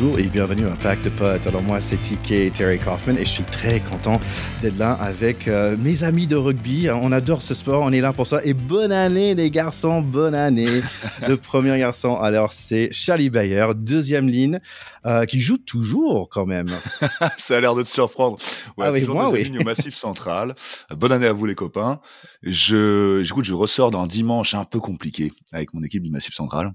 [0.00, 1.44] bonjour et bienvenue à Pack de Pot.
[1.46, 4.20] Alors moi c'est TK Terry Kaufman et je suis très content
[4.62, 6.88] d'être là avec euh, mes amis de rugby.
[6.88, 8.40] On adore ce sport, on est là pour ça.
[8.44, 10.82] Et bonne année les garçons, bonne année.
[11.28, 14.60] Le premier garçon, alors c'est Charlie Bayer, deuxième ligne.
[15.08, 16.68] Euh, qui joue toujours quand même.
[17.38, 18.36] ça a l'air de te surprendre.
[18.76, 19.50] Ouais, ah oui, moi, oui.
[19.58, 20.54] au Massif Central.
[20.90, 22.00] Bonne année à vous les copains.
[22.42, 26.72] Je, j'écoute, je ressors d'un dimanche un peu compliqué avec mon équipe du Massif Central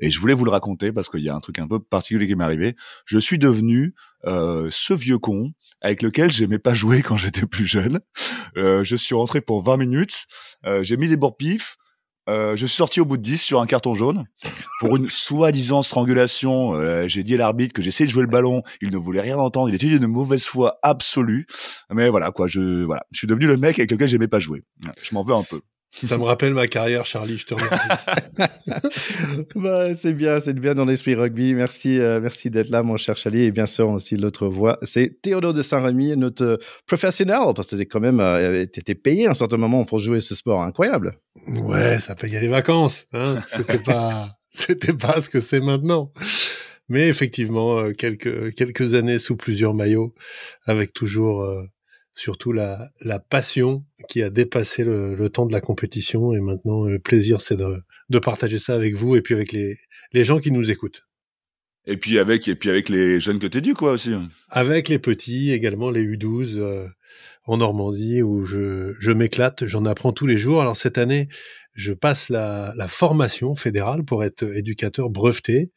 [0.00, 2.26] et je voulais vous le raconter parce qu'il y a un truc un peu particulier
[2.26, 2.65] qui m'est arrivé.
[3.04, 3.94] Je suis devenu
[4.24, 8.00] euh, ce vieux con avec lequel j'aimais pas jouer quand j'étais plus jeune.
[8.56, 10.26] Euh, je suis rentré pour 20 minutes.
[10.64, 11.76] Euh, j'ai mis des bourres pifs.
[12.28, 14.24] Euh, je suis sorti au bout de 10 sur un carton jaune
[14.80, 16.74] pour une soi-disant strangulation.
[17.06, 18.62] J'ai dit à l'arbitre que j'essayais de jouer le ballon.
[18.82, 19.68] Il ne voulait rien entendre.
[19.68, 21.46] Il était d'une mauvaise foi absolue.
[21.92, 22.48] Mais voilà, quoi.
[22.48, 23.04] Je, voilà.
[23.12, 24.64] Je suis devenu le mec avec lequel j'aimais pas jouer.
[25.00, 25.60] Je m'en veux un peu.
[25.90, 27.88] Ça me rappelle ma carrière, Charlie, je te remercie.
[29.56, 31.54] bah, c'est bien, c'est bien dans l'esprit rugby.
[31.54, 33.42] Merci, euh, merci d'être là, mon cher Charlie.
[33.44, 37.86] Et bien sûr, aussi l'autre voix, c'est Théodore de Saint-Rémy, notre professionnel, parce que tu
[37.86, 41.18] quand même, euh, étais payé à un certain moment pour jouer ce sport incroyable.
[41.46, 43.06] Ouais, ça payait les vacances.
[43.12, 46.12] Hein c'était pas, c'était pas ce que c'est maintenant.
[46.88, 50.14] Mais effectivement, euh, quelques, quelques années sous plusieurs maillots,
[50.66, 51.64] avec toujours euh,
[52.16, 56.32] surtout la, la passion qui a dépassé le, le, temps de la compétition.
[56.32, 59.76] Et maintenant, le plaisir, c'est de, de partager ça avec vous et puis avec les,
[60.12, 61.02] les gens qui nous écoutent.
[61.88, 64.12] Et puis avec et puis avec les jeunes que tu quoi aussi.
[64.48, 66.88] Avec les petits également les U12 euh,
[67.44, 70.60] en Normandie où je, je m'éclate, j'en apprends tous les jours.
[70.60, 71.28] Alors cette année,
[71.74, 75.70] je passe la, la formation fédérale pour être éducateur breveté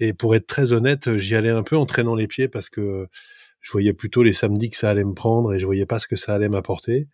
[0.00, 3.08] et pour être très honnête, j'y allais un peu en traînant les pieds parce que
[3.60, 6.06] je voyais plutôt les samedis que ça allait me prendre et je voyais pas ce
[6.06, 7.08] que ça allait m'apporter.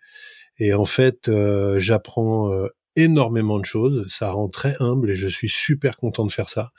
[0.59, 4.07] Et en fait, euh, j'apprends euh, énormément de choses.
[4.09, 6.73] Ça rend très humble et je suis super content de faire ça.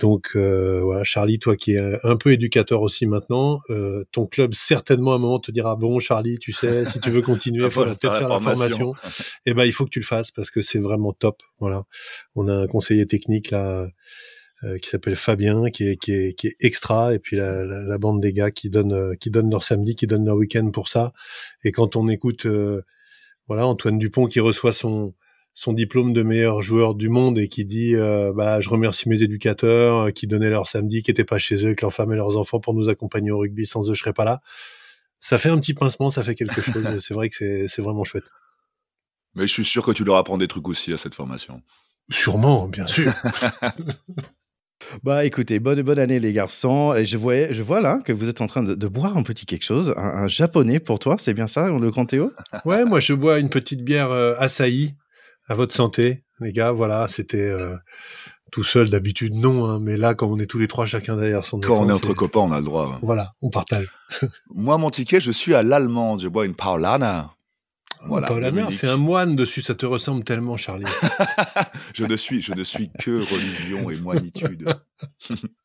[0.00, 4.54] Donc euh, voilà, Charlie, toi qui es un peu éducateur aussi maintenant, euh, ton club
[4.54, 7.70] certainement à un moment te dira bon Charlie, tu sais, si tu veux continuer, il
[7.70, 8.94] faut peut-être faire la formation.
[9.44, 11.42] Et eh ben il faut que tu le fasses parce que c'est vraiment top.
[11.60, 11.84] Voilà,
[12.34, 13.86] on a un conseiller technique là
[14.80, 17.98] qui s'appelle Fabien, qui est, qui est, qui est extra, et puis la, la, la,
[17.98, 20.88] bande des gars qui donnent, euh, qui donnent leur samedi, qui donnent leur week-end pour
[20.88, 21.12] ça.
[21.64, 22.82] Et quand on écoute, euh,
[23.48, 25.14] voilà, Antoine Dupont qui reçoit son
[25.54, 27.94] son diplôme de meilleur joueur du monde et qui dit
[28.34, 31.82] bah je remercie mes éducateurs qui donnaient leur samedi qui étaient pas chez eux avec
[31.82, 33.66] leurs femmes et leurs enfants pour nous accompagner au rugby.
[33.66, 34.40] Sans eux je serais pas là.
[35.20, 38.04] Ça fait un petit pincement ça fait quelque chose c'est vrai que c'est c'est vraiment
[38.04, 38.30] chouette.
[39.34, 41.60] Mais je suis sûr que tu leur apprends des trucs aussi à cette formation.
[42.10, 43.12] Sûrement bien sûr
[45.02, 46.94] Bah écoutez, bonne, bonne année les garçons.
[46.94, 49.22] Et je, vois, je vois là que vous êtes en train de, de boire un
[49.22, 52.32] petit quelque chose, un, un japonais pour toi, c'est bien ça, le grand Théo?
[52.64, 54.94] Ouais, moi je bois une petite bière euh, Asahi,
[55.48, 56.70] à votre santé, les gars.
[56.70, 57.76] Voilà, c'était euh,
[58.52, 61.44] tout seul d'habitude, non, hein, mais là, quand on est tous les trois, chacun derrière
[61.44, 62.98] son Quand on est entre copains, on a le droit.
[63.02, 63.88] Voilà, on partage.
[64.54, 67.30] moi, mon ticket, je suis à l'allemande, je bois une Paulana.
[68.06, 68.28] Voilà,
[68.70, 70.84] c'est un moine dessus, ça te ressemble tellement, Charlie.
[71.94, 74.68] je ne suis, je ne suis que religion et moinitude.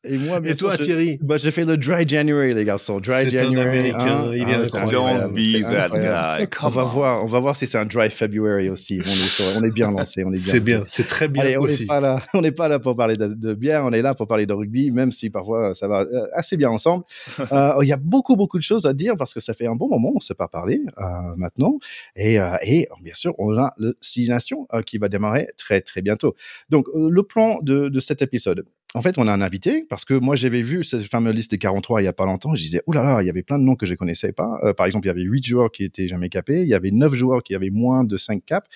[0.04, 3.00] Et moi, et toi, Thierry bah, J'ai fait le Dry January, les garçons.
[3.00, 3.56] Dry January.
[3.56, 4.30] Un américain, hein.
[4.32, 6.48] il est ah, Don't be that guy.
[6.62, 9.00] on va voir, on va voir si c'est un Dry February aussi.
[9.04, 10.52] On est, on est bien lancé, on est bien.
[10.52, 11.82] C'est bien, c'est très bien Allez, on aussi.
[11.82, 14.14] N'est pas là, on n'est pas là pour parler de, de, bière, on est là
[14.14, 17.04] pour parler de rugby, même si parfois ça va euh, assez bien ensemble.
[17.50, 19.74] Euh, il y a beaucoup, beaucoup de choses à dire parce que ça fait un
[19.74, 21.02] bon moment, on ne s'est pas parlé euh,
[21.36, 21.78] maintenant,
[22.14, 25.80] et, euh, et bien sûr, on a le Six Nations euh, qui va démarrer très
[25.80, 26.34] très bientôt.
[26.70, 30.04] Donc, euh, le plan de, de cet épisode, en fait, on a un invité parce
[30.06, 32.54] que moi, j'avais vu cette fameuse liste des 43 il y a pas longtemps.
[32.54, 34.58] Je disais, oh là il y avait plein de noms que je connaissais pas.
[34.62, 36.62] Euh, par exemple, il y avait 8 joueurs qui étaient jamais capés.
[36.62, 38.66] Il y avait 9 joueurs qui avaient moins de 5 caps.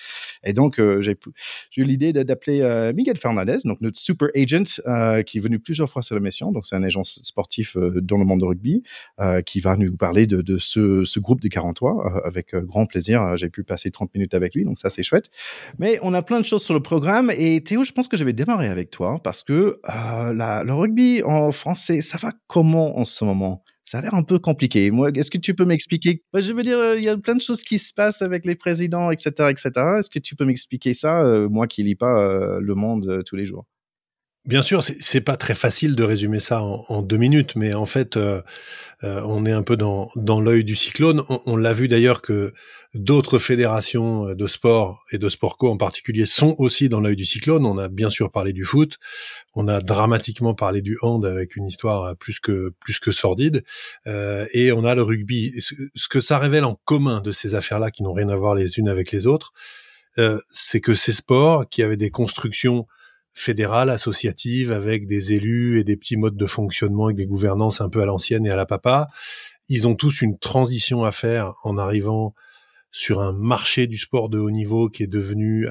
[0.43, 1.17] Et donc, euh, j'ai
[1.77, 5.89] eu l'idée d'appeler euh, Miguel Fernandez, donc notre super agent, euh, qui est venu plusieurs
[5.89, 6.51] fois sur l'émission.
[6.51, 8.83] Donc, c'est un agent sportif euh, dans le monde de rugby
[9.19, 13.35] euh, qui va nous parler de, de ce, ce, groupe des 43 avec grand plaisir.
[13.37, 15.31] J'ai pu passer 30 minutes avec lui, donc ça, c'est chouette.
[15.79, 17.31] Mais on a plein de choses sur le programme.
[17.35, 19.79] Et Théo, je pense que je vais démarrer avec toi parce que
[20.33, 23.63] la, le rugby en français, ça va comment en ce moment?
[23.85, 24.91] Ça a l'air un peu compliqué.
[24.91, 26.23] Moi, est-ce que tu peux m'expliquer?
[26.31, 28.45] Bah, Je veux dire, euh, il y a plein de choses qui se passent avec
[28.45, 29.71] les présidents, etc., etc.
[29.99, 33.35] Est-ce que tu peux m'expliquer ça, euh, moi qui lis pas euh, Le Monde tous
[33.35, 33.65] les jours?
[34.45, 37.85] Bien sûr, c'est pas très facile de résumer ça en, en deux minutes, mais en
[37.85, 38.41] fait, euh,
[39.05, 41.23] euh, on est un peu dans, dans l'œil du cyclone.
[41.45, 42.53] On, l'a vu d'ailleurs que
[42.93, 47.23] d'autres fédérations de sport et de sport co en particulier sont aussi dans l'œil du
[47.23, 47.65] cyclone.
[47.65, 48.97] On a bien sûr parlé du foot,
[49.55, 53.63] on a dramatiquement parlé du hand avec une histoire plus que plus que sordide,
[54.07, 55.53] euh, et on a le rugby.
[55.59, 58.77] Ce, que ça révèle en commun de ces affaires-là, qui n'ont rien à voir les
[58.77, 59.53] unes avec les autres,
[60.17, 62.87] euh, c'est que ces sports qui avaient des constructions
[63.33, 67.89] fédérale, associative, avec des élus et des petits modes de fonctionnement, avec des gouvernances un
[67.89, 69.07] peu à l'ancienne et à la papa.
[69.69, 72.35] Ils ont tous une transition à faire en arrivant
[72.91, 75.67] sur un marché du sport de haut niveau qui est devenu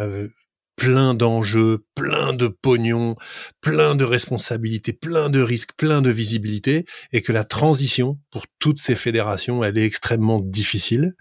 [0.77, 3.15] plein d'enjeux, plein de pognon,
[3.61, 8.81] plein de responsabilités, plein de risques, plein de visibilité, et que la transition pour toutes
[8.81, 11.15] ces fédérations, elle est extrêmement difficile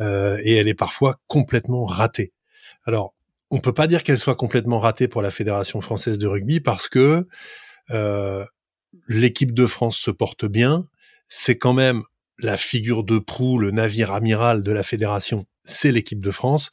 [0.00, 2.32] euh, et elle est parfois complètement ratée.
[2.86, 3.14] Alors,
[3.50, 6.88] on peut pas dire qu'elle soit complètement ratée pour la fédération française de rugby parce
[6.88, 7.26] que
[7.90, 8.44] euh,
[9.08, 10.88] l'équipe de France se porte bien.
[11.28, 12.02] C'est quand même
[12.38, 16.70] la figure de proue, le navire amiral de la fédération, c'est l'équipe de France.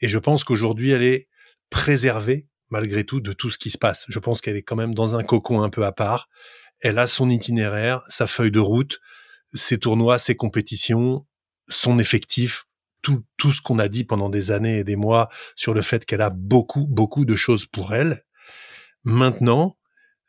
[0.00, 1.28] Et je pense qu'aujourd'hui, elle est
[1.70, 4.04] préservée, malgré tout, de tout ce qui se passe.
[4.08, 6.28] Je pense qu'elle est quand même dans un cocon un peu à part.
[6.80, 9.00] Elle a son itinéraire, sa feuille de route,
[9.54, 11.26] ses tournois, ses compétitions,
[11.68, 12.64] son effectif,
[13.02, 16.04] tout, tout ce qu'on a dit pendant des années et des mois sur le fait
[16.04, 18.22] qu'elle a beaucoup, beaucoup de choses pour elle.
[19.04, 19.76] Maintenant,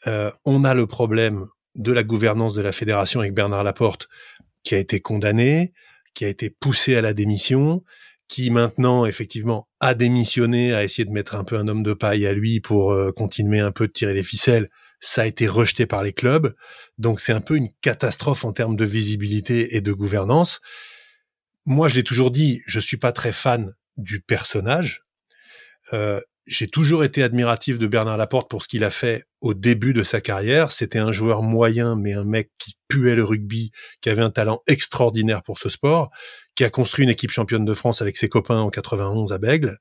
[0.07, 4.07] euh, on a le problème de la gouvernance de la fédération avec Bernard Laporte,
[4.63, 5.73] qui a été condamné,
[6.13, 7.83] qui a été poussé à la démission,
[8.27, 12.25] qui maintenant effectivement a démissionné, a essayé de mettre un peu un homme de paille
[12.25, 14.69] à lui pour euh, continuer un peu de tirer les ficelles.
[14.99, 16.55] Ça a été rejeté par les clubs,
[16.97, 20.61] donc c'est un peu une catastrophe en termes de visibilité et de gouvernance.
[21.65, 25.03] Moi, je l'ai toujours dit, je suis pas très fan du personnage.
[25.93, 29.93] Euh, j'ai toujours été admiratif de Bernard Laporte pour ce qu'il a fait au début
[29.93, 30.73] de sa carrière.
[30.73, 33.71] C'était un joueur moyen, mais un mec qui puait le rugby,
[34.01, 36.09] qui avait un talent extraordinaire pour ce sport,
[36.55, 39.77] qui a construit une équipe championne de France avec ses copains en 91 à Bègle,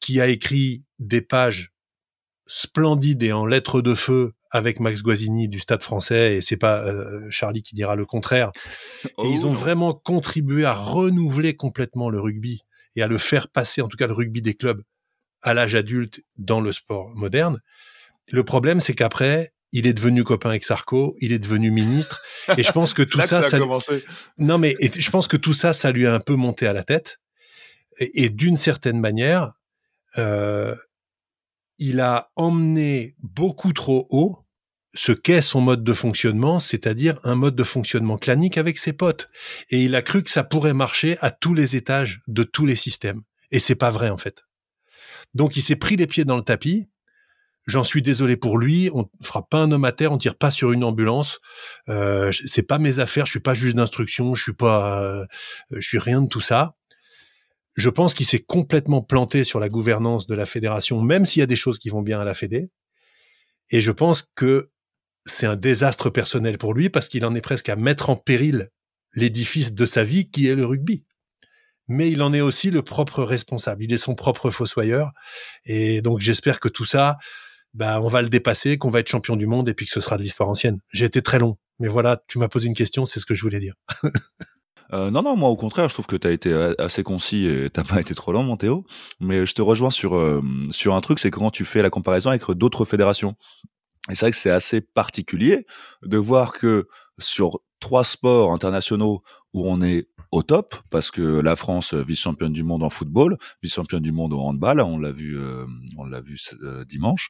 [0.00, 1.72] qui a écrit des pages
[2.46, 6.84] splendides et en lettres de feu avec Max Guazzini du Stade français, et c'est pas
[6.84, 8.52] euh, Charlie qui dira le contraire.
[9.04, 12.62] et ils oh ont vraiment contribué à renouveler complètement le rugby
[12.94, 14.82] et à le faire passer, en tout cas le rugby des clubs,
[15.40, 17.60] à l'âge adulte dans le sport moderne.
[18.30, 22.22] Le problème, c'est qu'après, il est devenu copain avec Sarko, il est devenu ministre,
[22.58, 23.58] et je pense que tout ça, ça,
[24.36, 26.84] non mais je pense que tout ça, ça lui a un peu monté à la
[26.84, 27.18] tête,
[27.98, 29.52] et, d'une certaine manière,
[30.18, 30.74] euh,
[31.78, 34.41] il a emmené beaucoup trop haut
[34.94, 39.30] ce qu'est son mode de fonctionnement, c'est-à-dire un mode de fonctionnement clanique avec ses potes,
[39.70, 42.76] et il a cru que ça pourrait marcher à tous les étages de tous les
[42.76, 44.44] systèmes, et c'est pas vrai en fait.
[45.34, 46.88] Donc il s'est pris les pieds dans le tapis.
[47.66, 48.90] J'en suis désolé pour lui.
[48.92, 51.38] On fera pas un homme à terre, on tire pas sur une ambulance.
[51.88, 53.24] Euh, c'est pas mes affaires.
[53.24, 54.34] Je suis pas juge d'instruction.
[54.34, 55.24] Je suis pas, euh,
[55.70, 56.74] je suis rien de tout ça.
[57.74, 61.42] Je pense qu'il s'est complètement planté sur la gouvernance de la fédération, même s'il y
[61.42, 62.68] a des choses qui vont bien à la Fédé.
[63.70, 64.70] Et je pense que
[65.26, 68.70] c'est un désastre personnel pour lui parce qu'il en est presque à mettre en péril
[69.14, 71.04] l'édifice de sa vie qui est le rugby
[71.88, 73.84] mais il en est aussi le propre responsable.
[73.84, 75.10] Il est son propre fossoyeur.
[75.64, 77.18] Et donc, j'espère que tout ça,
[77.74, 80.00] bah, on va le dépasser, qu'on va être champion du monde et puis que ce
[80.00, 80.78] sera de l'histoire ancienne.
[80.92, 81.58] J'ai été très long.
[81.78, 83.74] Mais voilà, tu m'as posé une question, c'est ce que je voulais dire.
[84.92, 87.70] Euh, non, non, moi au contraire, je trouve que tu as été assez concis et
[87.70, 88.84] t'as pas été trop long, mon Théo.
[89.20, 92.28] Mais je te rejoins sur euh, sur un truc, c'est comment tu fais la comparaison
[92.28, 93.34] avec d'autres fédérations.
[94.10, 95.66] Et c'est vrai que c'est assez particulier
[96.02, 96.88] de voir que
[97.18, 99.22] sur trois sports internationaux
[99.54, 104.02] où on est au top parce que la France vice-championne du monde en football, vice-championne
[104.02, 105.66] du monde au handball, on l'a vu, euh,
[105.98, 107.28] on l'a vu euh, dimanche,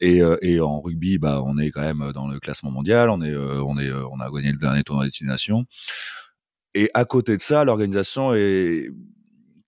[0.00, 3.22] et, euh, et en rugby, bah on est quand même dans le classement mondial, on
[3.22, 5.64] est, on est, on a gagné le dernier tournoi destination,
[6.74, 8.90] et à côté de ça, l'organisation est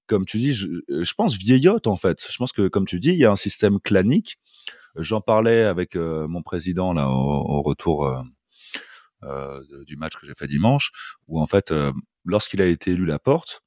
[0.06, 2.26] comme tu dis, je, pense vieillotte en fait.
[2.30, 4.38] Je pense que comme tu dis, il y a un système clanique.
[4.96, 8.24] J'en parlais avec mon président là au, au retour
[9.26, 10.90] euh, du match que j'ai fait dimanche,
[11.28, 11.92] où en fait, euh,
[12.24, 13.62] lorsqu'il a été élu la porte,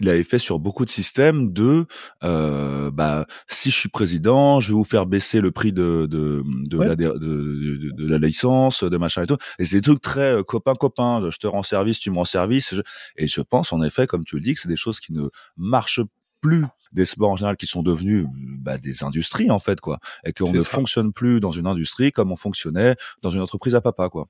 [0.00, 1.86] il avait fait sur beaucoup de systèmes de
[2.22, 6.42] euh, bah si je suis président, je vais vous faire baisser le prix de de
[6.68, 9.38] de, la, de, de, la licence, de machin et tout.
[9.58, 11.28] Et c'est des trucs très copain copain.
[11.30, 12.74] Je te rends service, tu me rends service.
[13.16, 15.28] Et je pense en effet, comme tu le dis, que c'est des choses qui ne
[15.56, 16.00] marchent
[16.46, 20.32] plus des sports en général qui sont devenus bah, des industries en fait quoi, et
[20.32, 24.08] qu'on ne fonctionne plus dans une industrie comme on fonctionnait dans une entreprise à papa
[24.08, 24.28] quoi.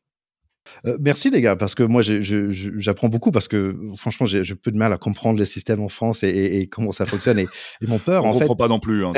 [0.86, 4.76] Euh, merci les gars, parce que moi j'apprends beaucoup parce que franchement j'ai peu de
[4.76, 7.46] mal à comprendre les systèmes en France et, comment ça fonctionne et,
[7.86, 9.04] mon peur on en comprend pas non plus.
[9.04, 9.12] Hein,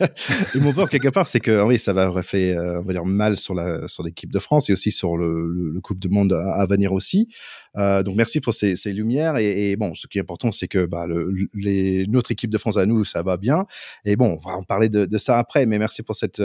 [0.54, 3.04] et mon peur quelque part c'est que oui ça va fait euh, on va dire
[3.04, 6.32] mal sur la sur l'équipe de France et aussi sur le, le, Coupe du Monde
[6.32, 7.28] à, venir aussi.
[7.76, 10.86] Euh, donc merci pour ces, ces lumières et, bon ce qui est important c'est que
[10.86, 13.66] bah, le, les, notre équipe de France à nous ça va bien
[14.04, 16.40] et bon on va en parler de, de ça après mais merci pour cette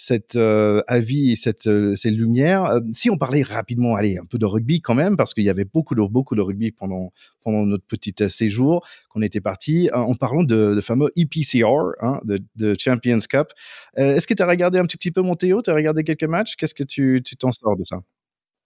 [0.00, 2.80] cet avis et cette, ces lumières.
[2.92, 5.64] si on parlait rapidement, allez, un peu de rugby quand même, parce qu'il y avait
[5.64, 7.12] beaucoup de, beaucoup de rugby pendant,
[7.42, 12.76] pendant notre petit séjour qu'on était parti, en parlant de, fameux EPCR, hein, de, de,
[12.78, 13.48] Champions Cup.
[13.96, 15.62] Est-ce que tu as regardé un petit, petit peu Montéo?
[15.62, 16.54] Tu as regardé quelques matchs?
[16.54, 18.00] Qu'est-ce que tu t'en sors de ça?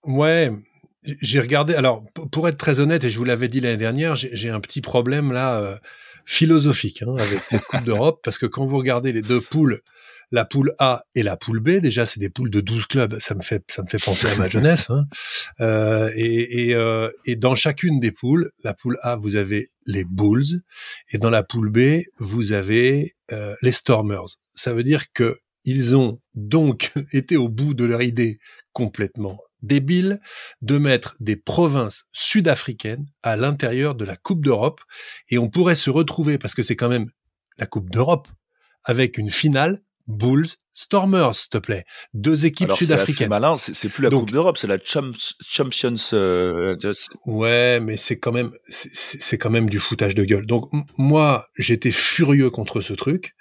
[0.05, 0.51] Ouais,
[1.21, 1.75] j'ai regardé.
[1.75, 4.81] Alors, pour être très honnête, et je vous l'avais dit l'année dernière, j'ai un petit
[4.81, 5.77] problème là euh,
[6.25, 9.81] philosophique hein, avec cette Coupe d'Europe, parce que quand vous regardez les deux poules,
[10.31, 13.35] la poule A et la poule B, déjà c'est des poules de 12 clubs, ça
[13.35, 14.89] me fait ça me fait penser à ma jeunesse.
[14.89, 15.05] Hein.
[15.61, 20.05] Euh, et, et, euh, et dans chacune des poules, la poule A, vous avez les
[20.05, 20.61] Bulls,
[21.11, 24.37] et dans la poule B, vous avez euh, les Stormers.
[24.55, 28.39] Ça veut dire que ils ont donc été au bout de leur idée
[28.73, 30.19] complètement débile
[30.61, 34.81] de mettre des provinces sud-africaines à l'intérieur de la Coupe d'Europe
[35.29, 37.09] et on pourrait se retrouver, parce que c'est quand même
[37.57, 38.27] la Coupe d'Europe,
[38.83, 41.85] avec une finale Bulls, Stormers, s'il te plaît.
[42.13, 43.15] Deux équipes sud-africaines.
[43.15, 45.95] C'est malin, c'est plus la Coupe d'Europe, c'est la Champions.
[46.13, 46.75] Euh,
[47.25, 50.45] ouais, mais c'est quand même, c'est quand même du foutage de gueule.
[50.45, 53.35] Donc moi, j'étais furieux contre ce truc.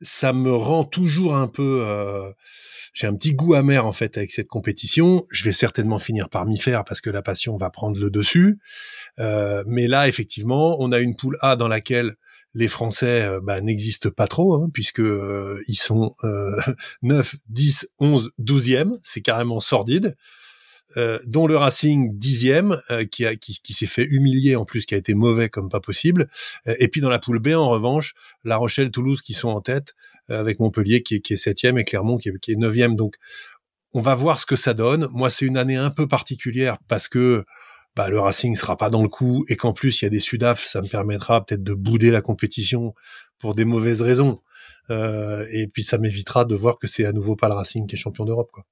[0.00, 1.84] Ça me rend toujours un peu.
[1.86, 2.30] Euh,
[2.92, 5.26] j'ai un petit goût amer en fait avec cette compétition.
[5.30, 8.58] Je vais certainement finir par m'y faire parce que la passion va prendre le dessus.
[9.18, 12.16] Euh, mais là, effectivement, on a une poule A dans laquelle
[12.54, 16.14] les Français euh, bah, n'existent pas trop, hein, puisque euh, ils sont
[17.02, 20.16] 9, 10, 11, 12e, c'est carrément sordide.
[20.98, 24.94] Euh, dont le Racing dixième, euh, qui, qui, qui s'est fait humilier en plus, qui
[24.94, 26.28] a été mauvais comme pas possible.
[26.66, 29.94] et puis dans la poule B, en revanche, La Rochelle, Toulouse qui sont en tête,
[30.30, 32.96] euh, avec Montpellier qui est, qui est septième et Clermont qui est, qui est neuvième.
[32.96, 33.16] Donc,
[33.94, 35.08] on va voir ce que ça donne.
[35.12, 37.44] Moi, c'est une année un peu particulière parce que
[37.96, 40.20] bah, le Racing sera pas dans le coup et qu'en plus il y a des
[40.20, 42.94] Sudaf, ça me permettra peut-être de bouder la compétition
[43.38, 44.40] pour des mauvaises raisons.
[44.90, 47.96] Euh, et puis ça m'évitera de voir que c'est à nouveau pas le Racing qui
[47.96, 48.50] est champion d'Europe.
[48.52, 48.64] Quoi.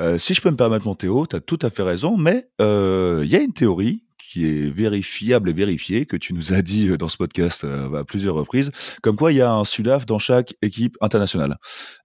[0.00, 2.48] Euh, si je peux me permettre mon Théo, tu as tout à fait raison, mais
[2.60, 6.62] euh, il y a une théorie qui est vérifiable et vérifiée, que tu nous as
[6.62, 8.70] dit euh, dans ce podcast à plusieurs reprises,
[9.02, 11.56] comme quoi il y a un Sudaf dans chaque équipe internationale.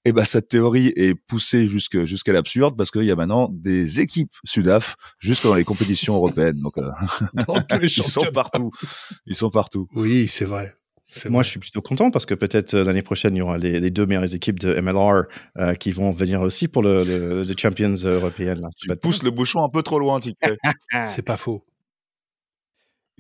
[0.06, 4.34] Et ben cette théorie est poussée jusqu'à l'absurde parce qu'il y a maintenant des équipes
[4.44, 6.60] Sudaf jusque dans les compétitions européennes.
[6.60, 6.76] Donc,
[7.82, 8.72] ils sont partout.
[9.26, 9.88] Ils sont partout.
[9.96, 10.76] Oui, c'est vrai.
[11.30, 13.92] Moi, je suis plutôt content parce que peut-être euh, l'année prochaine, il y aura les,
[13.92, 15.24] deux meilleures équipes de MLR
[15.58, 18.62] euh, qui vont venir aussi pour le, le, Champions européenne.
[18.78, 20.58] Tu pousses le bouchon un peu trop loin, Ticket.
[21.06, 21.66] c'est pas faux.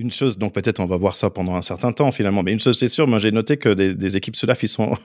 [0.01, 2.59] Une chose, donc peut-être on va voir ça pendant un certain temps finalement, mais une
[2.59, 4.97] chose c'est sûr, moi j'ai noté que des, équipes Sudaf, ils sont,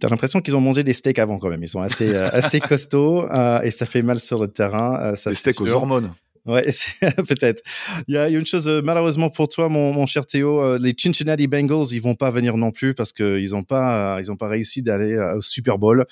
[0.00, 2.60] t'as l'impression qu'ils ont mangé des steaks avant quand même, ils sont assez, euh, assez
[2.70, 3.28] costauds
[3.62, 5.12] et ça fait mal sur le terrain.
[5.26, 6.14] des steaks aux hormones.
[6.46, 6.66] Ouais,
[7.00, 7.62] peut-être.
[8.06, 11.46] Il y, a, une chose, euh, malheureusement pour toi, mon, cher Théo, euh, les Cincinnati
[11.46, 14.82] Bengals, ils vont pas venir non plus parce qu'ils n'ont pas, ils ont pas réussi
[14.82, 16.04] d'aller euh, au Super Bowl.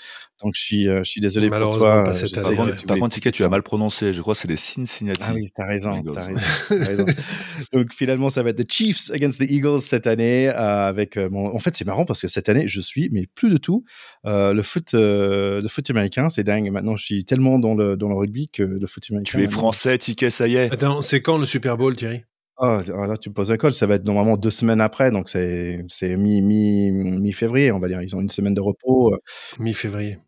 [0.42, 2.04] Donc je suis, je suis désolé pour toi.
[2.86, 4.12] par, contre, Ticket, tu as mal prononcé.
[4.12, 5.22] Je crois que c'est les Cincinnati.
[5.24, 7.06] Ah oui, t'as raison, as raison, raison.
[7.72, 10.48] Donc finalement, ça va être les Chiefs against the Eagles cette année.
[10.48, 11.54] avec mon...
[11.54, 13.84] En fait, c'est marrant parce que cette année, je suis, mais plus de tout,
[14.24, 16.28] le foot, le foot américain.
[16.28, 16.70] C'est dingue.
[16.72, 19.38] Maintenant, je suis tellement dans le dans le rugby que le foot américain.
[19.38, 19.96] Tu es français,
[20.30, 20.72] Ça y est.
[20.72, 22.22] Attends, c'est quand le Super Bowl, Thierry?
[22.58, 23.72] Oh, là, tu me poses un col.
[23.72, 25.84] Ça va être normalement deux semaines après, donc c'est
[26.16, 28.00] mi, mi, mi-février, on va dire.
[28.02, 29.12] Ils ont une semaine de repos.
[29.12, 29.18] Euh.
[29.58, 30.18] Mi-février.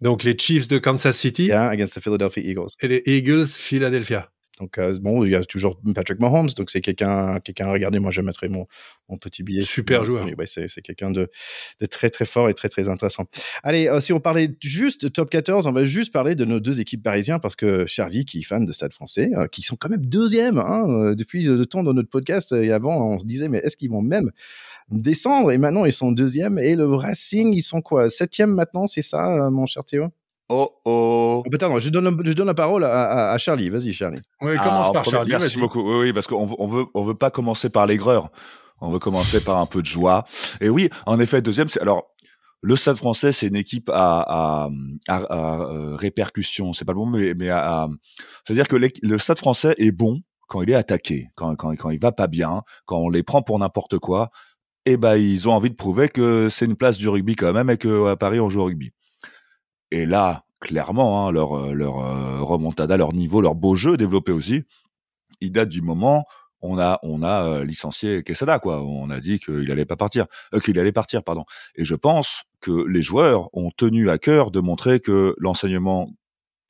[0.00, 1.46] Donc les Chiefs de Kansas City.
[1.46, 2.68] Yeah, against the Philadelphia Eagles.
[2.82, 4.28] Et les Eagles, Philadelphia.
[4.58, 7.98] Donc, euh, bon, il y a toujours Patrick Mahomes, donc c'est quelqu'un quelqu'un à regarder.
[7.98, 8.66] Moi, je mettrai mon,
[9.08, 9.62] mon petit billet.
[9.62, 10.26] Super joueur.
[10.26, 11.30] Ouais, c'est quelqu'un de,
[11.80, 13.24] de, très, très fort et très, très intéressant.
[13.62, 16.60] Allez, euh, si on parlait juste de top 14, on va juste parler de nos
[16.60, 19.76] deux équipes parisiennes parce que Charlie, qui est fan de Stade français, euh, qui sont
[19.76, 22.52] quand même deuxième hein, depuis le temps dans notre podcast.
[22.52, 24.30] Et avant, on se disait, mais est-ce qu'ils vont même
[24.90, 25.52] descendre?
[25.52, 26.58] Et maintenant, ils sont deuxième.
[26.58, 28.10] Et le Racing, ils sont quoi?
[28.10, 30.08] Septième maintenant, c'est ça, mon cher Théo?
[30.48, 31.42] Oh oh.
[31.50, 33.68] Peut-être, je donne, je donne la parole à, à, Charlie.
[33.68, 34.20] Vas-y, Charlie.
[34.40, 35.30] Oui, commence ah, par Charlie.
[35.30, 35.82] Merci beaucoup.
[35.82, 38.30] Oui, oui parce qu'on on veut, on veut pas commencer par l'aigreur.
[38.80, 40.24] On veut commencer par un peu de joie.
[40.60, 42.14] Et oui, en effet, deuxième, c'est alors
[42.60, 44.68] le Stade Français, c'est une équipe à, à,
[45.08, 46.72] à, à euh, répercussion.
[46.72, 47.88] C'est pas le bon, mais, mais à,
[48.44, 52.00] c'est-à-dire que le Stade Français est bon quand il est attaqué, quand, quand, quand il
[52.00, 54.30] va pas bien, quand on les prend pour n'importe quoi.
[54.86, 57.52] Et eh ben, ils ont envie de prouver que c'est une place du rugby quand
[57.52, 58.90] même et qu'à Paris on joue au rugby.
[59.90, 64.64] Et là, clairement, hein, leur, euh, euh, remontada, leur niveau, leur beau jeu développé aussi,
[65.40, 66.26] il date du moment
[66.60, 68.82] on a on a euh, licencié Quesada quoi.
[68.82, 70.26] On a dit qu'il allait pas partir,
[70.64, 71.44] qu'il allait partir pardon.
[71.76, 76.10] Et je pense que les joueurs ont tenu à cœur de montrer que l'enseignement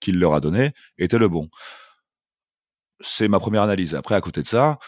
[0.00, 1.48] qu'il leur a donné était le bon.
[3.00, 3.94] C'est ma première analyse.
[3.94, 4.78] Après à côté de ça,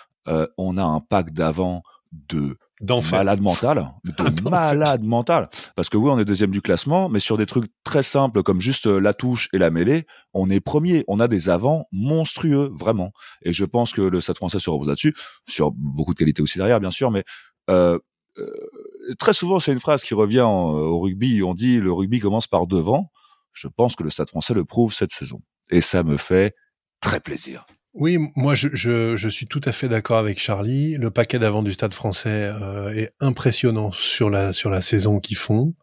[0.58, 1.82] on a un pack d'avant
[2.12, 5.48] de malade mental, de malade mental.
[5.76, 8.60] Parce que oui, on est deuxième du classement, mais sur des trucs très simples comme
[8.60, 11.04] juste euh, la touche et la mêlée, on est premier.
[11.08, 13.12] On a des avants monstrueux, vraiment.
[13.42, 15.14] Et je pense que le Stade français se repose là-dessus,
[15.48, 17.24] sur beaucoup de qualités aussi derrière, bien sûr, mais
[17.68, 17.98] euh,
[18.38, 21.42] euh, très souvent, c'est une phrase qui revient au rugby.
[21.42, 23.10] On dit le rugby commence par devant.
[23.52, 25.42] Je pense que le Stade français le prouve cette saison.
[25.70, 26.54] Et ça me fait
[27.00, 27.64] très plaisir.
[27.94, 30.96] Oui, moi je, je, je, suis tout à fait d'accord avec Charlie.
[30.96, 35.36] Le paquet d'avant du Stade Français euh, est impressionnant sur la sur la saison qu'ils
[35.36, 35.74] font.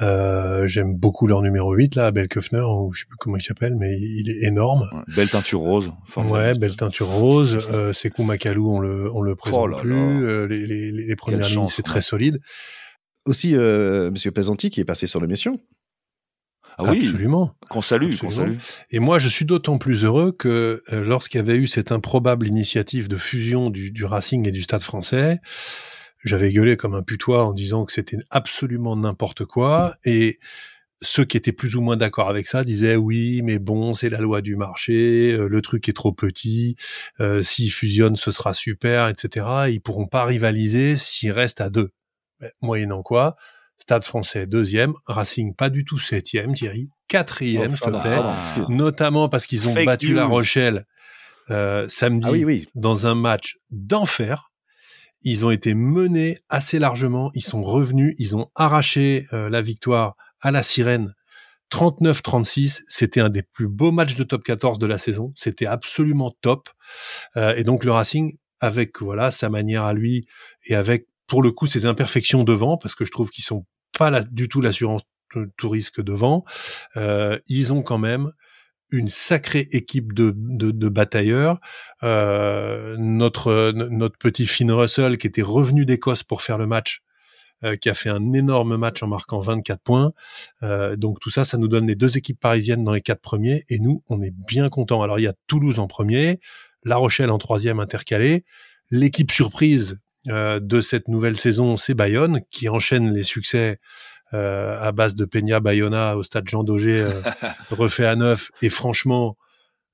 [0.00, 3.42] Euh, J'aime beaucoup leur numéro 8 là, Abel Köfner, ou je sais plus comment il
[3.42, 4.88] s'appelle, mais il est énorme.
[5.14, 5.92] belle teinture rose.
[6.16, 7.68] Ouais, belle teinture rose.
[7.70, 9.92] Euh, Sekou Makalou, on le on le oh présente plus.
[9.92, 12.40] Euh, les, les, les, premières lignes, c'est très solide.
[13.26, 15.60] Aussi, euh, Monsieur Pesanti qui est passé sur l'émission.
[16.78, 17.56] Ah oui, absolument.
[17.70, 18.58] Qu'on salue, qu'on salue.
[18.90, 22.46] Et moi, je suis d'autant plus heureux que euh, lorsqu'il y avait eu cette improbable
[22.46, 25.40] initiative de fusion du, du Racing et du Stade français,
[26.24, 29.94] j'avais gueulé comme un putois en disant que c'était absolument n'importe quoi.
[30.04, 30.38] Et
[31.02, 34.20] ceux qui étaient plus ou moins d'accord avec ça disaient oui, mais bon, c'est la
[34.20, 36.76] loi du marché, euh, le truc est trop petit,
[37.20, 39.46] euh, s'ils fusionnent, ce sera super, etc.
[39.70, 41.90] Ils pourront pas rivaliser s'ils restent à deux.
[42.60, 43.36] moyennant quoi,
[43.78, 49.28] Stade français deuxième, Racing pas du tout septième, Thierry, quatrième, oh, s'il te plaît, notamment
[49.28, 50.86] parce qu'ils ont battu La Rochelle
[51.50, 54.50] euh, samedi ah dans un match d'enfer.
[55.22, 60.16] Ils ont été menés assez largement, ils sont revenus, ils ont arraché euh, la victoire
[60.40, 61.14] à la Sirène
[61.72, 66.32] 39-36, c'était un des plus beaux matchs de top 14 de la saison, c'était absolument
[66.40, 66.68] top.
[67.36, 70.26] Euh, et donc le Racing, avec voilà sa manière à lui
[70.64, 73.64] et avec pour le coup ses imperfections devant, parce que je trouve qu'ils sont
[73.96, 75.02] pas du tout l'assurance
[75.56, 76.44] tout risque devant,
[76.96, 78.32] euh, ils ont quand même
[78.90, 80.30] une sacrée équipe de,
[80.88, 81.58] batailleurs.
[82.02, 87.00] Euh, notre petit Finn Russell qui était revenu d'Écosse pour faire le match,
[87.64, 90.12] euh, qui a fait un énorme match en marquant 24 points.
[90.96, 93.80] donc tout ça, ça nous donne les deux équipes parisiennes dans les quatre premiers et
[93.80, 95.02] nous, on est bien contents.
[95.02, 96.38] Alors il y a Toulouse en premier,
[96.84, 98.44] La Rochelle en troisième intercalé,
[98.90, 103.78] l'équipe surprise de cette nouvelle saison, c'est Bayonne, qui enchaîne les succès
[104.34, 107.12] euh, à base de Peña Bayona au stade Jean Daugé, euh,
[107.70, 108.50] refait à neuf.
[108.60, 109.36] Et franchement,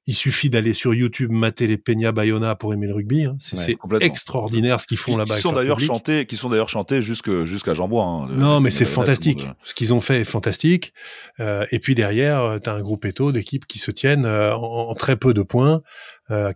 [0.07, 3.25] il suffit d'aller sur YouTube mater les Peña Bayona pour aimer le rugby.
[3.25, 3.37] Hein.
[3.39, 5.37] C'est extraordinaire ce qu'ils font là-bas.
[5.37, 8.05] Qui sont d'ailleurs chantés, qui sont d'ailleurs chantés jusqu'à Jean Bois.
[8.05, 9.47] Hein, non, mais c'est fantastique.
[9.65, 10.93] Ce qu'ils ont fait est fantastique.
[11.39, 14.95] Euh, et puis derrière, tu as un groupe éto d'équipes qui se tiennent en, en,
[14.95, 15.83] très peu de points.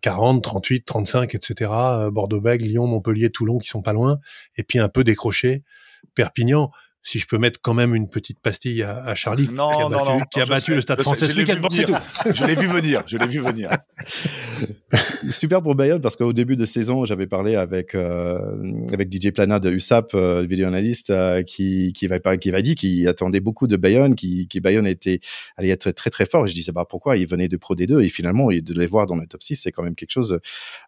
[0.00, 1.70] 40, 38, 35, etc.
[2.10, 4.18] Bordeaux-Bègles, Lyon, Montpellier, Toulon qui sont pas loin,
[4.56, 5.64] et puis un peu décroché.
[6.14, 6.70] Perpignan,
[7.06, 10.04] si je peux mettre quand même une petite pastille à, Charlie, non, qui a battu,
[10.04, 11.54] non, qui a battu le Stade Français ce week-end.
[11.70, 11.94] C'est tout.
[12.34, 13.04] je l'ai vu venir.
[13.06, 13.70] Je l'ai vu venir.
[15.30, 18.38] Super pour Bayonne parce qu'au début de saison, j'avais parlé avec euh,
[18.92, 22.74] avec DJ Plana de USAP, euh, vidéo analyste, euh, qui qui va qui va dire
[22.74, 25.20] qu'il attendait beaucoup de Bayonne, qui qui Bayonne était
[25.56, 26.46] allait être très très fort.
[26.46, 27.16] Et je disais bah pourquoi?
[27.16, 29.70] Il venait de Pro D2 et finalement de les voir dans le top 6, c'est
[29.70, 30.40] quand même quelque chose.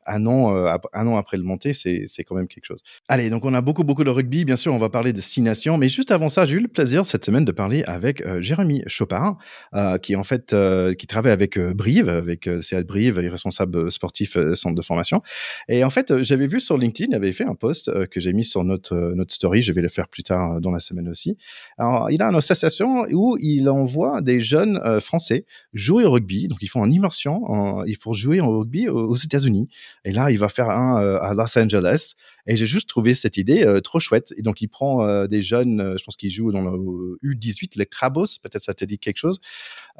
[0.05, 2.83] Un an euh, un an après le monté, c'est c'est quand même quelque chose.
[3.09, 4.45] Allez, donc on a beaucoup beaucoup de rugby.
[4.45, 6.69] Bien sûr, on va parler de six nations, mais juste avant ça, j'ai eu le
[6.69, 9.37] plaisir cette semaine de parler avec euh, Jérémy Chopin,
[9.75, 14.75] euh, qui en fait euh, qui travaille avec Brive, avec CA Brive, responsable sportif centre
[14.75, 15.23] de formation.
[15.69, 18.45] Et en fait, j'avais vu sur LinkedIn, il avait fait un post que j'ai mis
[18.45, 19.63] sur notre notre story.
[19.63, 21.37] Je vais le faire plus tard dans la semaine aussi.
[21.79, 26.49] Alors, il a une association où il envoie des jeunes français jouer au rugby.
[26.49, 29.69] Donc, ils font en immersion, il faut jouer au rugby aux, aux États-Unis.
[30.05, 32.15] Et là, il va faire un à Los Angeles.
[32.49, 34.33] Et j'ai juste trouvé cette idée euh, trop chouette.
[34.39, 37.73] Et donc, il prend euh, des jeunes, euh, je pense qu'ils jouent dans le U18,
[37.77, 39.39] les Crabos, peut-être ça te dit quelque chose.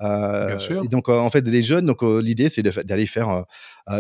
[0.01, 0.83] Bien sûr.
[0.83, 3.45] Et donc, en fait, des jeunes, donc l'idée, c'est d'aller faire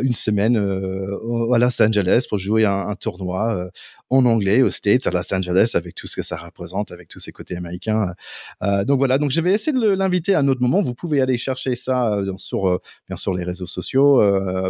[0.02, 3.68] une semaine à Los Angeles pour jouer un, un tournoi
[4.08, 7.18] en anglais aux States, à Los Angeles, avec tout ce que ça représente, avec tous
[7.18, 8.14] ces côtés américains.
[8.86, 10.80] donc voilà, donc je vais essayer de l'inviter à un autre moment.
[10.80, 14.22] Vous pouvez aller chercher ça sur, bien sûr, les réseaux sociaux,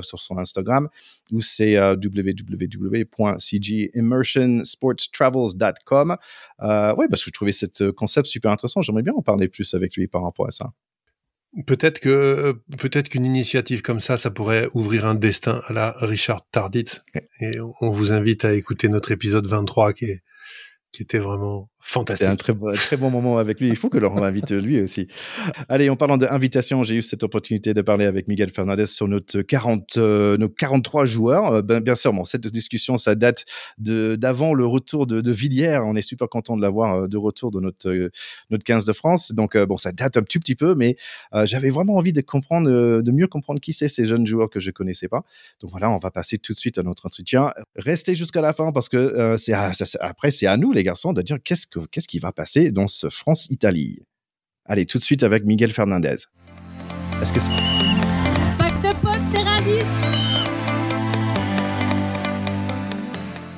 [0.03, 0.89] sur son Instagram,
[1.31, 6.17] où c'est www.cg immersionsportstravels.com.
[6.63, 8.83] Euh, oui, parce que je trouvais ce concept super intéressant.
[8.83, 10.73] J'aimerais bien en parler plus avec lui par rapport à ça.
[11.67, 16.47] Peut-être que peut-être qu'une initiative comme ça, ça pourrait ouvrir un destin à la Richard
[16.51, 16.85] Tardit.
[17.41, 20.23] Et on vous invite à écouter notre épisode 23 qui est
[20.93, 22.27] qui était vraiment Fantastique.
[22.27, 23.69] Un très, très bon moment avec lui.
[23.69, 25.07] Il faut que l'on invite lui aussi.
[25.69, 29.43] Allez, en parlant d'invitation, j'ai eu cette opportunité de parler avec Miguel Fernandez sur notre
[29.43, 31.53] 40, euh, nos 43 joueurs.
[31.53, 33.45] Euh, ben, bien sûr, bon, cette discussion, ça date
[33.79, 35.79] d'avant le retour de, de Villiers.
[35.85, 38.11] On est super content de l'avoir euh, de retour de notre,
[38.51, 39.33] notre 15 de France.
[39.33, 40.97] Donc, bon, ça date un tout petit peu, mais
[41.45, 44.71] j'avais vraiment envie de comprendre, de mieux comprendre qui c'est ces jeunes joueurs que je
[44.71, 45.23] connaissais pas.
[45.61, 47.53] Donc voilà, on va passer tout de suite à notre entretien.
[47.77, 49.53] Restez jusqu'à la fin parce que c'est
[50.01, 53.11] après, c'est à nous, les garçons, de dire qu'est-ce qu'est-ce qui va passer dans ce
[53.11, 54.01] France-Italie?
[54.65, 56.17] Allez, tout de suite avec Miguel Fernandez.
[57.21, 57.41] Est-ce que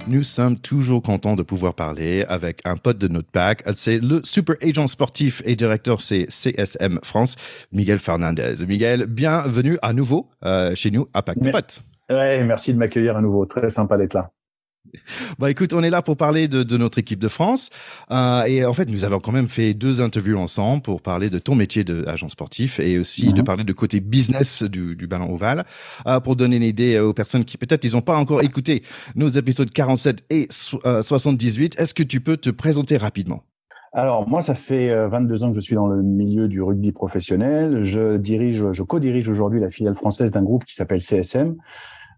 [0.09, 3.63] Nous sommes toujours contents de pouvoir parler avec un pote de notre pack.
[3.77, 7.37] C'est le super agent sportif et directeur c'est CSM France,
[7.71, 8.67] Miguel Fernandez.
[8.67, 11.83] Miguel, bienvenue à nouveau euh, chez nous à Pack de Potes.
[12.09, 13.47] Ouais, merci de m'accueillir à nouveau.
[13.47, 14.33] Très sympa d'être là.
[15.39, 17.71] Bah écoute, on est là pour parler de, notre équipe de France.
[18.11, 21.39] Euh, et en fait, nous avons quand même fait deux interviews ensemble pour parler de
[21.39, 23.45] ton métier d'agent sportif et aussi de mhm.
[23.45, 25.65] parler de côté business du, ballon ovale.
[26.07, 28.83] Euh, pour donner une idée aux personnes qui peut-être ils n'ont pas encore écouté
[29.15, 33.43] nos épisodes 47 et 78, euh, est-ce que tu peux te présenter rapidement?
[33.93, 37.83] Alors moi, ça fait 22 ans que je suis dans le milieu du rugby professionnel.
[37.83, 41.57] Je dirige, je co-dirige aujourd'hui la filiale française d'un groupe qui s'appelle CSM,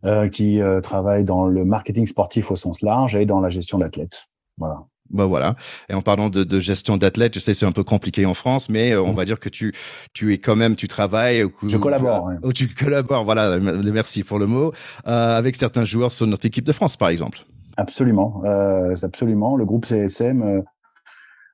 [0.04, 3.78] euh, qui euh, travaille dans le marketing sportif au sens large et dans la gestion
[3.78, 4.26] d'athlètes.
[4.58, 4.84] Voilà.
[5.12, 5.56] Bah voilà.
[5.88, 8.68] Et en parlant de, de gestion d'athlètes, je sais c'est un peu compliqué en France,
[8.68, 9.16] mais euh, on mm.
[9.16, 9.74] va dire que tu
[10.14, 11.44] tu es quand même tu travailles.
[11.66, 12.24] Je collabore.
[12.24, 12.52] Ouais.
[12.52, 13.24] Tu collabores.
[13.24, 13.58] Voilà.
[13.58, 14.72] Merci pour le mot.
[15.06, 17.40] Euh, avec certains joueurs sur notre équipe de France, par exemple.
[17.76, 19.56] Absolument, euh, absolument.
[19.56, 20.62] Le groupe CSM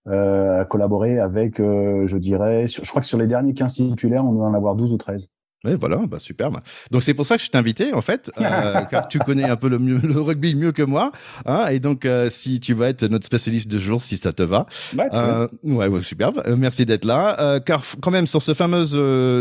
[0.09, 4.33] euh, a collaboré avec, je dirais, je crois que sur les derniers 15 titulaires, on
[4.33, 5.31] doit en avoir 12 ou 13.
[5.65, 6.59] Oui, voilà, bah superbe.
[6.93, 9.57] Donc c'est pour ça que je t'ai invité en fait, euh, car tu connais un
[9.57, 11.11] peu le, mieux, le rugby mieux que moi,
[11.47, 14.45] hein, et donc euh, si tu vas être notre spécialiste de jour, si ça te
[14.45, 14.67] va.
[14.97, 16.45] Euh, ouais, ouais, superbe.
[16.57, 17.59] merci d'être là.
[17.67, 18.93] car quand même sur ce fameuse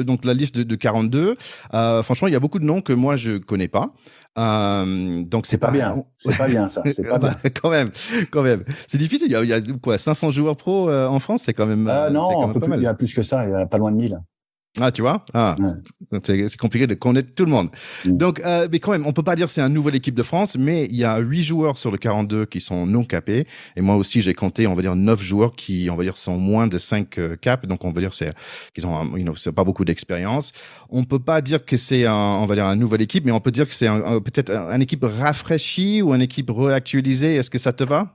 [0.06, 1.38] donc la liste de, de 42,
[1.72, 3.94] franchement il y a beaucoup de noms que moi je connais pas.
[4.36, 6.82] donc c'est pas, bien, c'est pas bien ça.
[6.94, 7.52] C'est pas bah, bien.
[7.52, 7.92] quand même,
[8.32, 8.64] quand même.
[8.88, 9.28] C'est difficile.
[9.28, 11.84] Il y, a, il y, a, quoi, 500 joueurs pro en France, c'est quand même.
[12.12, 13.46] non, quand même plus, il y a plus que ça.
[13.46, 14.20] Il y a pas loin de 1000.
[14.80, 15.26] Ah, tu vois?
[15.34, 15.56] Ah.
[16.24, 17.70] C'est compliqué de connaître tout le monde.
[18.06, 18.18] Mm.
[18.18, 20.58] Donc, euh, mais quand même, on peut pas dire c'est une nouvelle équipe de France,
[20.58, 23.48] mais il y a huit joueurs sur le 42 qui sont non capés.
[23.76, 26.38] Et moi aussi, j'ai compté, on va dire, neuf joueurs qui, on va dire, sont
[26.38, 27.68] moins de 5 euh, caps.
[27.68, 28.34] Donc, on va dire c'est
[28.74, 30.54] qu'ils ont, you know, pas beaucoup d'expérience.
[30.90, 33.52] On peut pas dire que c'est, on va dire, une nouvelle équipe, mais on peut
[33.52, 37.36] dire que c'est peut-être une équipe rafraîchie ou une équipe réactualisée.
[37.36, 38.14] Est-ce que ça te va?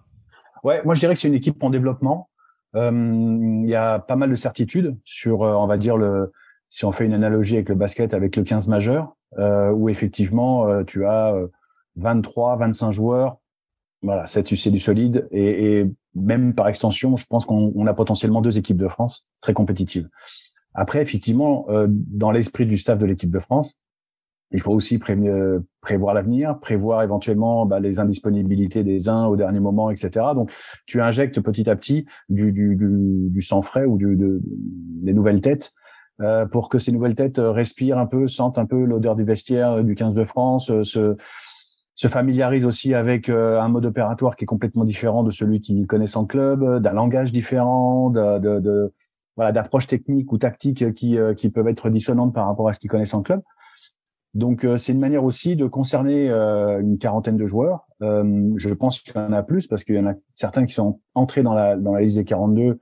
[0.63, 2.29] Ouais, moi je dirais que c'est une équipe en développement.
[2.77, 6.31] Euh, il y a pas mal de certitudes sur, on va dire, le,
[6.73, 10.67] si on fait une analogie avec le basket, avec le 15 majeur, euh, où effectivement
[10.67, 11.35] euh, tu as
[11.97, 13.37] 23, euh, 25 joueurs,
[14.01, 18.57] voilà, c'est du solide et, et, même par extension, je pense qu'on a potentiellement deux
[18.57, 20.09] équipes de France très compétitives.
[20.73, 23.75] Après, effectivement, euh, dans l'esprit du staff de l'équipe de France,
[24.51, 29.91] il faut aussi prévoir l'avenir, prévoir éventuellement bah, les indisponibilités des uns au dernier moment,
[29.91, 30.11] etc.
[30.35, 30.51] Donc,
[30.87, 35.13] tu injectes petit à petit du, du, du, du sang frais ou du, de, des
[35.13, 35.75] nouvelles têtes
[36.21, 39.25] euh, pour que ces nouvelles têtes euh, respirent un peu, sentent un peu l'odeur du
[39.25, 41.17] vestiaire euh, du 15 de France, se,
[41.95, 46.17] se familiarisent aussi avec un mode opératoire qui est complètement différent de celui qu'ils connaissent
[46.17, 48.93] en club, d'un langage différent, de, de, de
[49.37, 52.91] voilà, d'approches techniques ou tactiques qui, qui peuvent être dissonantes par rapport à ce qu'ils
[52.91, 53.43] connaissent en club.
[54.35, 57.87] Donc c'est une manière aussi de concerner une quarantaine de joueurs.
[58.01, 61.01] je pense qu'il y en a plus parce qu'il y en a certains qui sont
[61.15, 62.81] entrés dans la, dans la liste des 42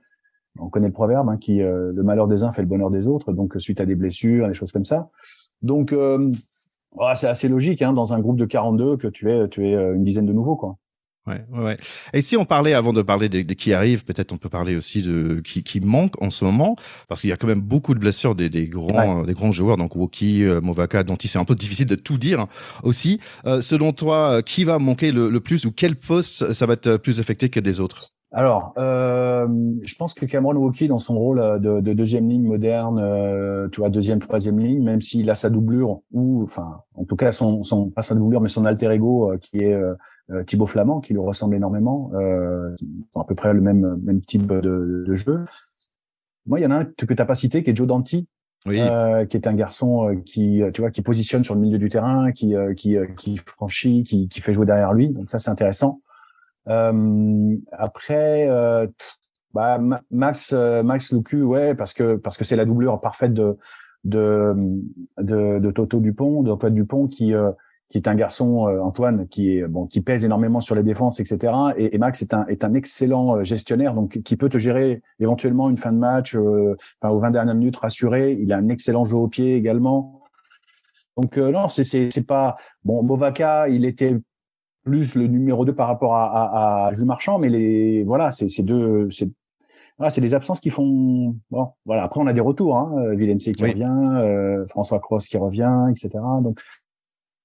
[0.59, 3.07] on connaît le proverbe hein, qui euh, le malheur des uns fait le bonheur des
[3.07, 5.09] autres, donc suite à des blessures, des choses comme ça.
[5.61, 6.31] Donc euh,
[7.15, 9.95] c'est assez logique hein, dans un groupe de 42 que tu es tu es euh,
[9.95, 10.77] une dizaine de nouveaux quoi.
[11.27, 11.77] Ouais, ouais.
[12.13, 15.03] Et si on parlait, avant de parler de, qui arrive, peut-être on peut parler aussi
[15.03, 16.75] de qui, qui manque en ce moment,
[17.07, 19.77] parce qu'il y a quand même beaucoup de blessures des, des grands, des grands joueurs,
[19.77, 22.47] donc Woki, Movaka, Danti, c'est un peu difficile de tout dire
[22.81, 23.19] aussi.
[23.45, 27.19] selon toi, qui va manquer le, le, plus ou quel poste ça va être plus
[27.19, 28.15] affecté que des autres?
[28.33, 29.47] Alors, euh,
[29.83, 33.67] je pense que Cameron Wauquiez, dans son rôle euh, de, de deuxième ligne moderne, euh,
[33.69, 37.33] tu vois, deuxième, troisième ligne, même s'il a sa doublure, ou, enfin, en tout cas,
[37.33, 41.01] son, son pas sa doublure, mais son alter ego, euh, qui est euh, Thibaut Flamand,
[41.01, 42.73] qui lui ressemble énormément, euh,
[43.15, 45.43] à peu près le même, même type de, de jeu.
[46.45, 48.13] Moi, il y en a un que tu n'as pas cité, qui est Joe Dante,
[48.65, 48.79] oui.
[48.79, 52.31] Euh, qui est un garçon qui, tu vois, qui positionne sur le milieu du terrain,
[52.31, 55.09] qui, qui, qui franchit, qui, qui fait jouer derrière lui.
[55.09, 55.99] Donc ça, c'est intéressant.
[56.67, 58.87] Euh, après, euh,
[59.53, 59.79] bah,
[60.11, 63.57] Max, euh, Max Lucu, ouais, parce que parce que c'est la doublure parfaite de
[64.03, 64.55] de,
[65.19, 67.33] de, de Toto Dupont, d'Antoine Dupont, qui
[67.89, 71.53] qui est un garçon Antoine qui est bon, qui pèse énormément sur les défenses, etc.
[71.77, 75.77] Et, Max est un est un excellent gestionnaire, donc qui peut te gérer éventuellement une
[75.77, 78.37] fin de match, enfin, aux 20 dernières minutes rassuré.
[78.41, 80.23] Il a un excellent jeu au pied également.
[81.17, 83.03] Donc non, c'est c'est pas bon.
[83.03, 84.17] Movaca, il était
[84.83, 88.63] plus le numéro 2 par rapport à, à, à Jules Marchand, mais les voilà, c'est
[88.63, 89.29] deux, c'est
[89.97, 91.67] voilà, c'est des absences qui font bon.
[91.85, 92.03] Voilà.
[92.03, 96.23] Après, on a des retours, hein, Villemc qui revient, euh, François Cross qui revient, etc.
[96.41, 96.59] Donc,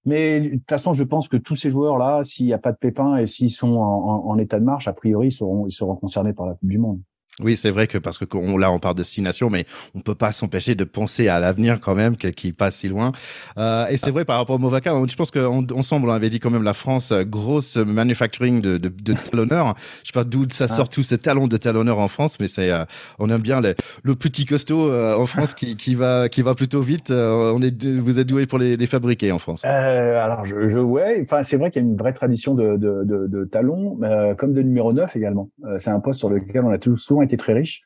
[0.06, 2.78] mais de toute façon, je pense que tous ces joueurs-là, s'il n'y a pas de
[2.78, 5.96] pépins et s'ils sont en, en, état de marche, a priori, ils seront, ils seront
[5.96, 7.00] concernés par la Coupe du Monde.
[7.42, 8.24] Oui, c'est vrai que parce que
[8.58, 11.94] là on parle de destination, mais on peut pas s'empêcher de penser à l'avenir quand
[11.94, 13.12] même, qui passe si loin.
[13.58, 16.50] Euh, et c'est vrai par rapport au Movaca, je pense qu'ensemble on avait dit quand
[16.50, 19.74] même la France euh, grosse manufacturing de, de, de talonneurs.
[20.02, 22.70] Je sais pas d'où ça sort tous ces talons de talonneurs en France, mais c'est
[22.72, 22.86] euh,
[23.18, 26.80] on aime bien le petit costaud euh, en France qui, qui va qui va plutôt
[26.80, 27.10] vite.
[27.10, 29.62] on est vous êtes doué pour les, les fabriquer en France.
[29.66, 33.04] alors je, je ouais, enfin c'est vrai qu'il y a une vraie tradition de de,
[33.04, 33.98] de, de talons,
[34.38, 35.50] comme de numéro 9 également.
[35.78, 37.82] c'est un poste sur lequel on a toujours souvent très riche.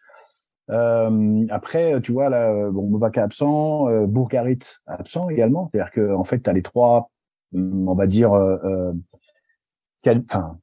[0.70, 5.68] Euh, après, tu vois, là, bon, Mobaka absent, euh, Bourgarit absent également.
[5.70, 7.10] C'est-à-dire que en fait, tu as les trois,
[7.54, 8.92] hum, on va dire, euh,
[10.06, 10.58] enfin,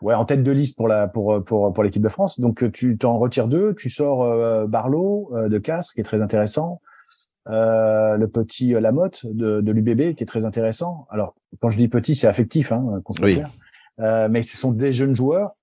[0.00, 2.40] ouais, en tête de liste pour la pour pour pour l'équipe de France.
[2.40, 6.80] Donc tu t'en retires deux, tu sors Barlow de Castres qui est très intéressant,
[7.46, 11.06] le petit Lamotte de, de l'UBB qui est très intéressant.
[11.10, 13.42] Alors quand je dis petit, c'est affectif, hein, oui.
[13.98, 15.54] mais ce sont des jeunes joueurs.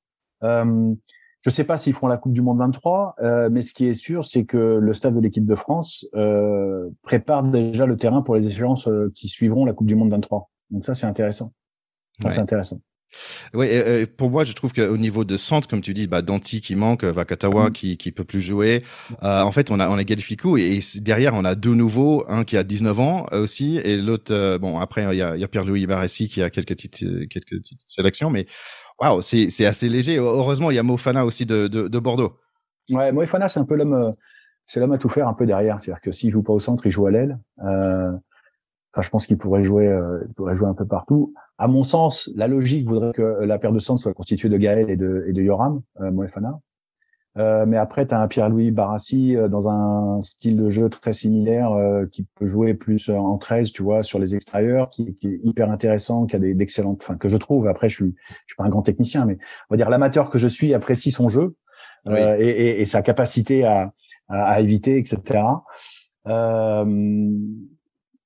[1.46, 3.86] Je ne sais pas s'ils feront la Coupe du Monde 23, euh, mais ce qui
[3.86, 8.24] est sûr, c'est que le staff de l'équipe de France euh, prépare déjà le terrain
[8.24, 10.50] pour les échéances euh, qui suivront la Coupe du Monde 23.
[10.72, 11.54] Donc ça, c'est intéressant.
[12.20, 12.82] Ça, c'est intéressant.
[13.54, 13.68] Oui,
[14.18, 17.04] pour moi, je trouve qu'au niveau de centre, comme tu dis, bah, Danti qui manque,
[17.04, 17.74] Vakatawa mm.
[17.74, 18.82] qui qui peut plus jouer.
[19.22, 22.26] Euh, en fait, on a on a Galifico et, et, derrière on a deux nouveaux,
[22.28, 25.48] un qui a 19 ans aussi et l'autre, bon après il y a, y a
[25.48, 28.48] Pierre-Louis Barressi qui a quelques petites quelques petites sélections, mais
[29.00, 30.18] waouh, c'est assez léger.
[30.18, 32.38] Heureusement, il y a Mofana aussi de, de, de Bordeaux.
[32.90, 34.12] Ouais, Mofana, c'est un peu l'homme,
[34.66, 35.80] c'est l'homme à tout faire un peu derrière.
[35.80, 37.40] C'est-à-dire que s'il joue pas au centre, il joue à l'aile.
[37.64, 38.12] Euh,
[39.02, 39.94] je pense qu'il pourrait jouer,
[40.38, 41.34] pourrait jouer un peu partout.
[41.58, 44.90] À mon sens, la logique voudrait que la paire de centre soit constituée de Gaël
[44.90, 46.60] et de, Yoram, euh, Moefana.
[47.38, 51.12] Euh, mais après, tu as un Pierre-Louis Barassi euh, dans un style de jeu très
[51.12, 55.28] similaire euh, qui peut jouer plus en 13, tu vois, sur les extérieurs, qui, qui
[55.28, 57.68] est hyper intéressant, qui a des d'excellentes, enfin que je trouve.
[57.68, 59.38] Après, je suis, je suis pas un grand technicien, mais
[59.70, 61.56] on va dire l'amateur que je suis apprécie son jeu
[62.10, 63.92] et, et, et, sa capacité à,
[64.30, 65.40] à, à éviter, etc.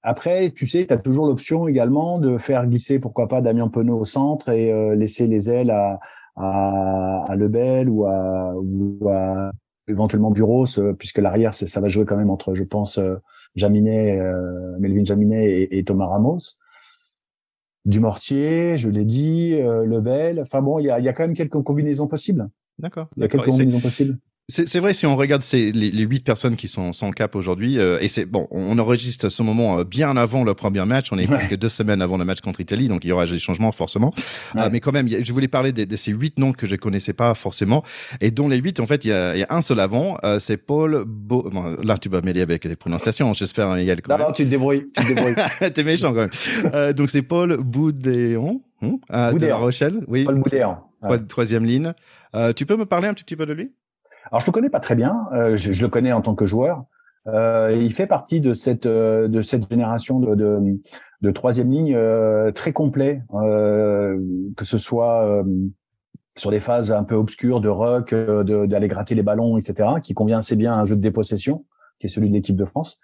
[0.03, 3.99] après, tu sais, tu as toujours l'option également de faire glisser, pourquoi pas, Damien Penaud
[3.99, 5.99] au centre et laisser les ailes à,
[6.39, 9.51] à, à Lebel ou à, ou à
[9.87, 10.65] éventuellement Bureau,
[10.97, 13.15] puisque l'arrière, ça va jouer quand même entre, je pense, euh,
[13.55, 16.39] Jaminet, euh, Melvin Jaminet et, et, Thomas Ramos.
[17.85, 20.41] Du Mortier, je l'ai dit, euh, Lebel.
[20.41, 22.49] Enfin bon, il y a, y a quand même quelques combinaisons possibles.
[22.77, 23.07] D'accord.
[23.17, 24.17] Il y a quelques combinaisons possibles.
[24.49, 27.77] C'est vrai si on regarde ces, les, les 8 personnes qui sont sans cap aujourd'hui
[27.77, 31.11] euh, et c'est bon on enregistre ce moment euh, bien avant le premier match.
[31.11, 33.37] On est presque deux semaines avant le match contre Italie donc il y aura des
[33.37, 34.11] changements forcément.
[34.55, 37.13] Euh, mais quand même je voulais parler de, de ces huit noms que je connaissais
[37.13, 37.83] pas forcément.
[38.21, 40.57] Et dont les huit en fait il y a, y a un seul avant c'est
[40.57, 41.47] Paul Bo...
[41.51, 44.49] Bon, là tu vas m'aider avec les prononciations j'espère hein, Yann non, non tu te
[44.49, 45.35] débrouilles tu te débrouilles.
[45.73, 46.93] T'es méchant quand même.
[46.93, 50.23] Donc c'est Paul Boudéon hein, de La Rochelle oui.
[50.23, 50.77] Paul Boudéon.
[51.27, 51.93] Troisième ligne.
[52.55, 53.71] Tu peux me parler un petit peu de lui?
[54.31, 56.45] Alors je le connais pas très bien, euh, je, je, le connais en tant que
[56.45, 56.83] joueur.
[57.27, 60.79] Euh, il fait partie de cette euh, de cette génération de, de,
[61.21, 64.17] de troisième ligne euh, très complet, euh,
[64.55, 65.43] que ce soit
[66.37, 70.37] sur des phases un peu obscures de rock, d'aller gratter les ballons, etc., qui convient
[70.37, 71.65] assez bien à un jeu de dépossession,
[71.99, 73.01] qui est celui de l'équipe de France,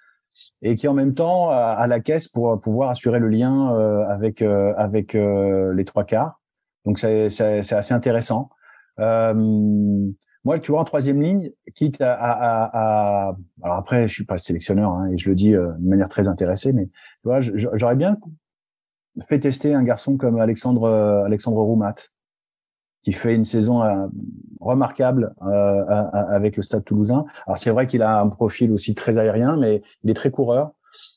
[0.62, 3.76] et qui en même temps a, la caisse pour pouvoir assurer le lien
[4.10, 6.40] avec avec les trois quarts.
[6.86, 8.50] Donc c'est assez intéressant.
[9.00, 10.08] Euh,
[10.46, 15.10] moi, tu vois, en troisième ligne, quitte à, alors après, je suis pas sélectionneur hein,
[15.12, 16.92] et je le dis euh, de manière très intéressée, mais tu
[17.26, 18.16] vois, j'aurais bien
[19.28, 21.96] fait tester un garçon comme Alexandre euh, Alexandre Roumat,
[23.04, 24.08] qui fait une saison euh,
[24.60, 25.86] remarquable euh,
[26.30, 27.26] avec le Stade Toulousain.
[27.46, 30.72] Alors c'est vrai qu'il a un profil aussi très aérien, mais il est très coureur.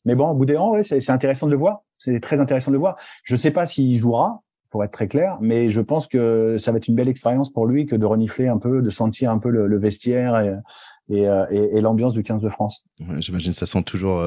[0.04, 1.82] Mais bon, Boudéan, ouais, c'est intéressant de le voir.
[1.98, 2.96] C'est très intéressant de le voir.
[3.22, 5.38] Je ne sais pas s'il jouera, pour être très clair.
[5.40, 8.48] Mais je pense que ça va être une belle expérience pour lui que de renifler
[8.48, 10.61] un peu, de sentir un peu le, vestiaire
[11.10, 12.84] et, et, et, l'ambiance du 15 de France.
[13.18, 14.22] J'imagine ça sent toujours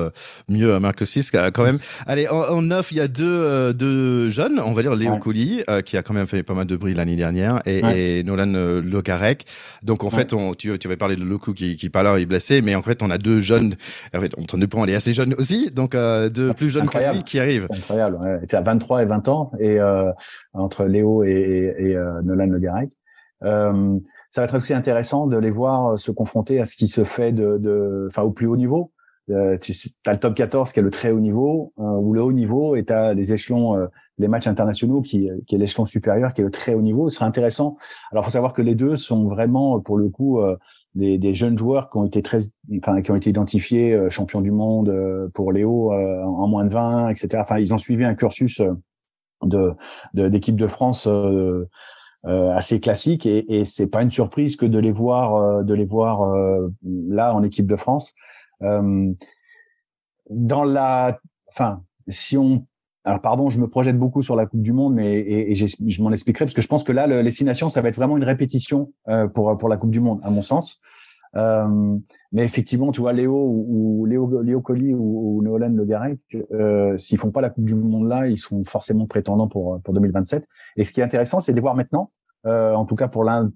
[0.50, 1.78] mieux à Marco 6 quand même.
[2.06, 5.84] Allez, en, neuf, il y a deux, deux jeunes, on va dire Léo ouais.
[5.84, 9.46] qui a quand même fait pas mal de bruit l'année dernière, et, Nolan Lokarek.
[9.84, 12.24] Donc en fait, on, tu, tu avais parlé de Loku qui, qui pas là, il
[12.24, 13.76] est blessé, mais en fait, on a deux jeunes.
[14.16, 17.24] En fait, on ne peut aller assez jeune aussi, donc deux plus jeunes que lui
[17.24, 17.66] qui arrivent.
[17.70, 18.18] C'est incroyable.
[18.22, 18.40] Ouais.
[18.48, 19.80] C'est à 23 et 20 ans, et
[20.54, 22.90] entre Léo et, et, Nolan Lokarek.
[23.44, 23.98] Euh,
[24.32, 27.04] ça va être aussi intéressant de les voir euh, se confronter à ce qui se
[27.04, 28.92] fait de, de enfin au plus haut niveau.
[29.30, 29.74] Euh, tu
[30.06, 32.76] as le top 14 qui est le très haut niveau, euh, ou le haut niveau,
[32.76, 36.42] et tu as les échelons, euh, les matchs internationaux qui, qui est l'échelon supérieur, qui
[36.42, 37.10] est le très haut niveau.
[37.10, 37.78] Ce sera intéressant.
[38.12, 40.40] Alors, faut savoir que les deux sont vraiment, pour le coup,
[40.96, 42.40] des, des, jeunes joueurs qui ont été très,
[42.78, 44.94] enfin, qui ont été identifiés champions du monde
[45.34, 47.30] pour Léo en moins de 20, etc.
[47.42, 48.62] Enfin, ils ont suivi un cursus
[49.44, 49.74] de
[50.14, 51.08] d'équipe de, de, France.
[52.28, 55.74] Euh, assez classique et, et c'est pas une surprise que de les voir euh, de
[55.74, 58.14] les voir euh, là en équipe de France.
[60.30, 62.68] Dans la enfin si on
[63.06, 66.04] alors pardon je me projette beaucoup sur la Coupe du Monde mais et, et je
[66.04, 68.18] m'en expliquerai parce que je pense que là le, les six ça va être vraiment
[68.18, 68.94] une répétition
[69.34, 70.80] pour pour la Coupe du Monde à mon sens.
[71.36, 71.98] Euh,
[72.32, 76.20] mais effectivement, tu vois, Léo ou, Léo, Léo Colli ou, ou Le Garec,
[76.54, 79.94] euh, s'ils font pas la Coupe du Monde là, ils sont forcément prétendants pour pour
[79.94, 80.48] 2027.
[80.78, 82.12] Et ce qui est intéressant, c'est de voir maintenant.
[82.46, 83.52] Euh, en tout cas, pour l'un,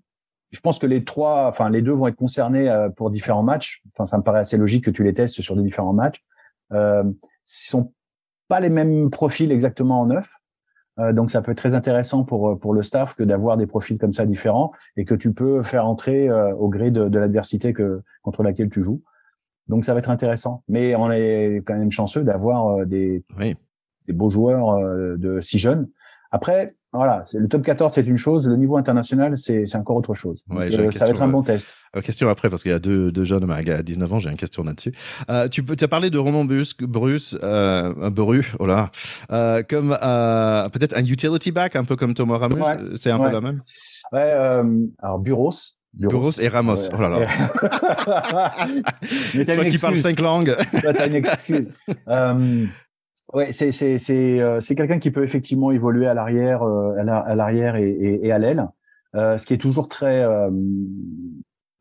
[0.52, 3.82] je pense que les trois, enfin les deux vont être concernés euh, pour différents matchs.
[3.94, 6.24] Enfin, ça me paraît assez logique que tu les testes sur des différents matchs.
[6.74, 7.04] Euh,
[7.44, 7.94] sont
[8.48, 10.30] pas les mêmes profils exactement en neuf.
[11.00, 13.68] Euh, donc ça peut être très intéressant pour euh, pour le staff que d'avoir des
[13.68, 17.20] profils comme ça différents et que tu peux faire entrer euh, au gré de, de
[17.20, 19.02] l'adversité que contre laquelle tu joues.
[19.68, 20.64] Donc ça va être intéressant.
[20.68, 23.24] Mais on est quand même chanceux d'avoir des
[24.08, 24.80] des beaux joueurs
[25.18, 25.90] de si jeunes.
[26.32, 28.48] Après, voilà, le top 14, c'est une chose.
[28.48, 30.44] Le niveau international, c'est encore autre chose.
[30.50, 31.76] Ouais, euh, ça va être un bon test.
[31.96, 34.38] Euh, question après, parce qu'il y a deux, deux jeunes à 19 ans, j'ai une
[34.38, 34.92] question là-dessus.
[35.30, 38.92] Euh, tu, peux, tu as parlé de Roman Bruce, Bruce euh, Bru, oh là,
[39.32, 42.66] euh, comme euh, peut-être un utility back, un peu comme Thomas Ramos.
[42.96, 43.62] c'est un peu la même?
[44.12, 44.32] Ouais,
[45.00, 45.52] alors Buros.
[45.94, 46.32] Buros.
[46.42, 46.90] et Ramos.
[46.94, 48.52] Oh là là.
[49.34, 50.56] Mais Toi qui parles cinq langues.
[50.82, 51.72] T'as une excuse.
[53.36, 57.36] Ouais, c'est c'est c'est euh, c'est quelqu'un qui peut effectivement évoluer à l'arrière, euh, à
[57.36, 58.70] l'arrière et, à l'aile,
[59.14, 60.26] euh, ce qui est toujours très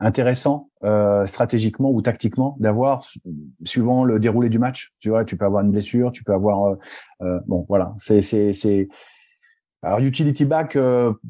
[0.01, 0.71] intéressant
[1.27, 3.07] stratégiquement ou tactiquement d'avoir
[3.63, 4.93] suivant le déroulé du match.
[4.99, 6.77] Tu vois, tu peux avoir une blessure, tu peux avoir
[7.47, 8.89] bon voilà, c'est c'est c'est
[9.81, 10.77] alors utility back,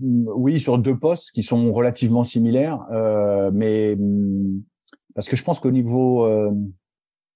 [0.01, 2.79] oui sur deux postes qui sont relativement similaires,
[3.53, 3.99] mais
[5.15, 6.27] parce que je pense qu'au niveau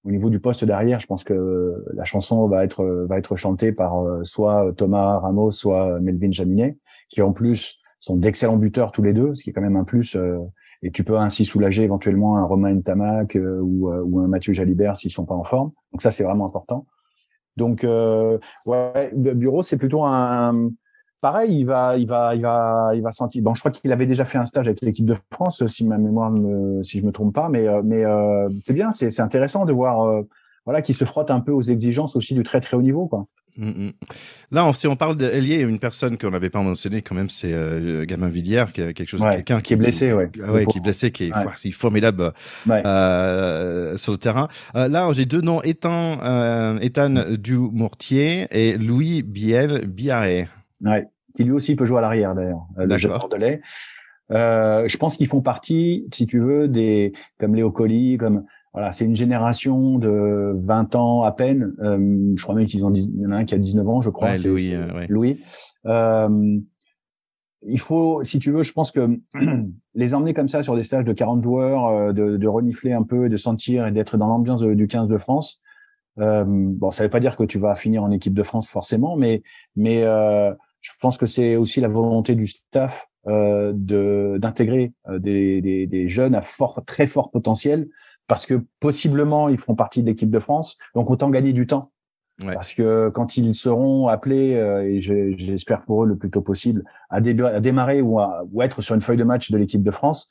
[0.04, 3.72] au niveau du poste derrière, je pense que la chanson va être va être chantée
[3.72, 9.02] par euh, soit Thomas Ramos, soit Melvin Jaminet, qui en plus sont d'excellents buteurs tous
[9.02, 10.16] les deux, ce qui est quand même un plus.
[10.16, 10.38] Euh,
[10.82, 12.80] et tu peux ainsi soulager éventuellement un Romain
[13.34, 15.72] euh, ou, ou un Mathieu Jalibert s'ils sont pas en forme.
[15.92, 16.87] Donc ça, c'est vraiment important.
[17.56, 20.70] Donc ouais, Bureau, c'est plutôt un,
[21.20, 23.42] pareil, il va, il va, il va, il va sentir.
[23.42, 25.98] Bon, je crois qu'il avait déjà fait un stage avec l'équipe de France, si ma
[25.98, 29.64] mémoire me, si je me trompe pas, mais, euh, mais euh, c'est bien, c'est intéressant
[29.64, 30.22] de voir, euh,
[30.64, 33.24] voilà, qu'il se frotte un peu aux exigences aussi du très très haut niveau, quoi.
[33.59, 33.92] Mm, mm.
[34.52, 38.07] Là, si on parle d'Elier, une personne qu'on n'avait pas mentionné quand même, c'est euh,
[38.07, 40.81] Gamin Villière, qui a quelque chose, quelqu'un qui, est blessé, ouais, ah ouais, qui est
[40.81, 42.33] blessé, qui est, formidable
[42.68, 44.48] euh, sur le terrain.
[44.76, 50.48] Euh, là, j'ai deux noms, Ethan, Ethan Dumourtier et Louis Biel Biarré.
[50.82, 53.60] Ouais, qui lui aussi peut jouer à l'arrière d'ailleurs, euh, le jeune bordelais.
[54.30, 58.92] Euh, je pense qu'ils font partie, si tu veux, des comme Léo Colli, comme voilà,
[58.92, 61.74] c'est une génération de 20 ans à peine.
[61.80, 64.02] Euh, je crois même qu'ils ont il y en a un qui a 19 ans,
[64.02, 64.32] je crois.
[64.32, 64.74] Ouais, Louis.
[64.74, 65.06] Euh, ouais.
[65.08, 65.42] Louis.
[65.86, 66.58] Euh,
[67.66, 69.18] il faut, si tu veux, je pense que
[69.94, 73.02] les emmener comme ça sur des stages de 40 joueurs, euh, de, de renifler un
[73.02, 75.60] peu, de sentir et d'être dans l'ambiance du 15 de France,
[76.20, 79.16] euh, bon, ça veut pas dire que tu vas finir en équipe de France forcément,
[79.16, 79.42] mais
[79.76, 80.52] mais euh,
[80.92, 85.87] je pense que c'est aussi la volonté du staff euh, de d'intégrer euh, des, des,
[85.87, 87.88] des, jeunes à fort, très fort potentiel,
[88.27, 91.92] parce que possiblement ils feront partie de l'équipe de France, donc autant gagner du temps.
[92.40, 92.55] Ouais.
[92.55, 96.85] Parce que quand ils seront appelés, euh, et j'espère pour eux le plus tôt possible,
[97.11, 99.90] à, à démarrer ou à ou être sur une feuille de match de l'équipe de
[99.90, 100.31] France,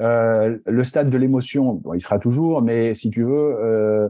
[0.00, 4.08] euh, le stade de l'émotion, bon, il sera toujours, mais si tu veux, euh,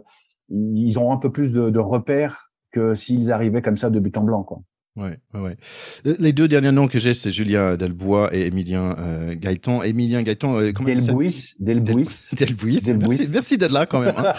[0.49, 4.17] ils auront un peu plus de, de repères que s'ils arrivaient comme ça de but
[4.17, 4.43] en blanc.
[4.43, 4.63] Quoi.
[4.97, 5.57] Ouais, ouais,
[6.05, 9.85] euh, Les deux derniers noms que j'ai, c'est Julien Delbois et Emilien euh, Gaëtan.
[9.85, 12.09] Emilien Gaëtan, euh, comment Delbouis, Delbouis.
[12.33, 12.81] Delbouis.
[12.85, 14.17] Merci, merci d'être là quand même.
[14.17, 14.33] Hein.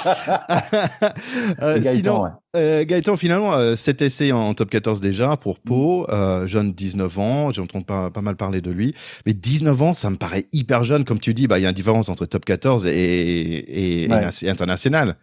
[1.62, 6.06] euh, Gaëtan, sinon, Gaëtan, finalement, cet essai en, top 14 déjà pour Pau,
[6.46, 8.94] jeune 19 ans, j'ai entendu pas, pas mal parler de lui.
[9.26, 11.06] Mais 19 ans, ça me paraît hyper jeune.
[11.06, 14.50] Comme tu dis, bah, il y a une différence entre top 14 et, et, et
[14.50, 15.16] international.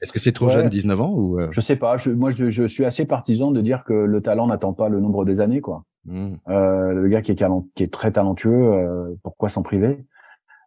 [0.00, 1.48] Est-ce que c'est trop jeune, 19 ans ou euh?
[1.50, 1.96] Je sais pas.
[1.96, 5.00] Je, moi, je, je, suis assez partisan de dire que le talent n'attend pas le
[5.00, 5.84] nombre des années, quoi.
[6.04, 6.34] Mmh.
[6.48, 10.04] Euh, le gars qui est, qui est très talentueux, euh, pourquoi s'en priver?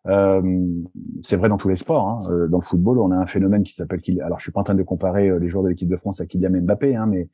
[0.07, 0.41] Euh,
[1.21, 2.07] C'est vrai dans tous les sports.
[2.07, 2.19] Hein.
[2.29, 4.01] Euh, dans le football, on a un phénomène qui s'appelle.
[4.23, 6.25] Alors, je suis pas en train de comparer les joueurs de l'équipe de France à
[6.25, 7.29] Kylian Mbappé, hein, mais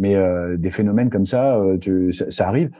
[0.00, 0.14] mais
[0.58, 2.70] des phénomènes comme ça, tu, ça, ça arrive.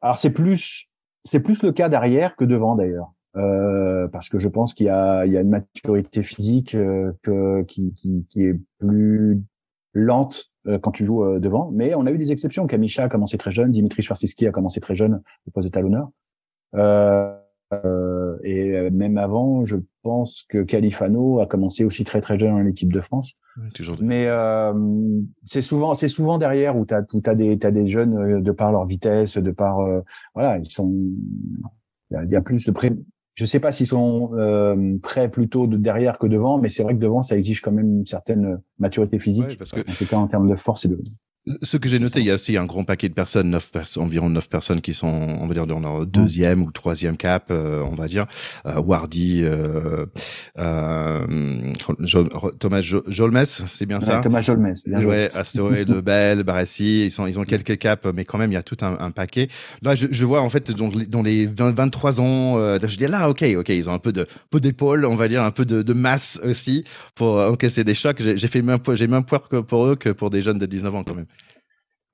[0.00, 0.88] Alors, c'est plus
[1.24, 3.12] c'est plus le cas derrière que devant d'ailleurs.
[3.36, 7.12] Euh, parce que je pense qu'il y a, il y a une maturité physique euh,
[7.22, 9.40] que, qui, qui, qui, est plus
[9.94, 11.70] lente euh, quand tu joues devant.
[11.72, 12.66] Mais on a eu des exceptions.
[12.66, 16.10] Kamisha a commencé très jeune, Dimitri Schwarziski a commencé très jeune au poste de talonneur.
[18.44, 22.92] et même avant, je pense que Califano a commencé aussi très très jeune en équipe
[22.92, 23.38] de France.
[24.02, 24.28] Mais
[25.46, 28.72] c'est souvent c'est souvent derrière où tu as, as des t'as des jeunes de par
[28.72, 29.78] leur vitesse, de par
[30.34, 30.92] voilà ils sont
[32.10, 32.92] il y, a plus de pré
[33.34, 36.94] je sais pas s'ils sont euh, prêts plutôt de derrière que devant, mais c'est vrai
[36.94, 40.16] que devant, ça exige quand même une certaine maturité physique, parce que, en tout cas
[40.16, 41.00] en termes de force et de,
[41.62, 44.30] ce que j'ai noté, il y a aussi un grand paquet de personnes, 9 environ
[44.30, 47.96] 9 personnes qui sont, on va dire, dans leur deuxième ou troisième cap, euh, on
[47.96, 48.26] va dire.
[48.64, 50.06] Euh, Wardy, euh,
[50.58, 51.72] euh,
[52.60, 54.20] Thomas Jolmes, c'est bien ça?
[54.20, 55.28] Thomas Jolmes, bien joué.
[55.58, 58.58] Ouais, de Bell, Barassi, ils, sont, ils ont quelques caps, mais quand même, il y
[58.58, 59.48] a tout un, un paquet.
[59.82, 63.06] Là, je, je, vois, en fait, dans, dans les 20, 23 ans, euh, je dis
[63.08, 65.64] là, ok, ok, ils ont un peu de peu d'épaule, on va dire, un peu
[65.64, 66.84] de, de masse aussi
[67.16, 68.22] pour encaisser des chocs.
[68.22, 70.94] J'ai fait même, j'ai même peur que pour eux que pour des jeunes de 19
[70.94, 71.26] ans, quand même.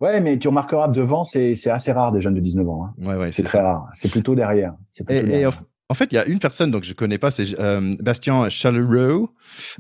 [0.00, 2.84] Ouais, mais tu remarqueras devant, c'est assez rare des jeunes de 19 ans.
[2.84, 3.04] Hein.
[3.04, 3.88] Ouais, ouais, c'est très rare.
[3.92, 4.74] C'est plutôt derrière.
[5.08, 5.44] Et,
[5.90, 9.30] en, fait, il y a une personne donc je connais pas, c'est euh, Bastien Chalureau.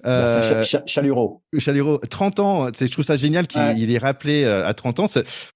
[0.06, 1.42] Euh, Chalureau.
[1.58, 2.66] Chalureau, 30 ans.
[2.68, 5.04] Je trouve ça génial qu'il est rappelé euh, à 30 ans.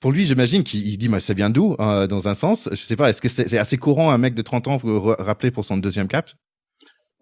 [0.01, 2.97] Pour lui, j'imagine qu'il dit, moi, ça vient d'où euh, Dans un sens, je sais
[2.97, 3.11] pas.
[3.11, 6.07] Est-ce que c'est assez courant un mec de 30 ans pour rappeler pour son deuxième
[6.07, 6.31] cap?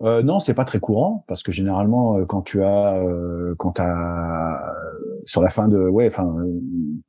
[0.02, 3.78] Euh, non, c'est pas très courant parce que généralement euh, quand tu as euh, quand
[3.78, 4.58] as
[5.24, 6.34] sur la fin de ouais enfin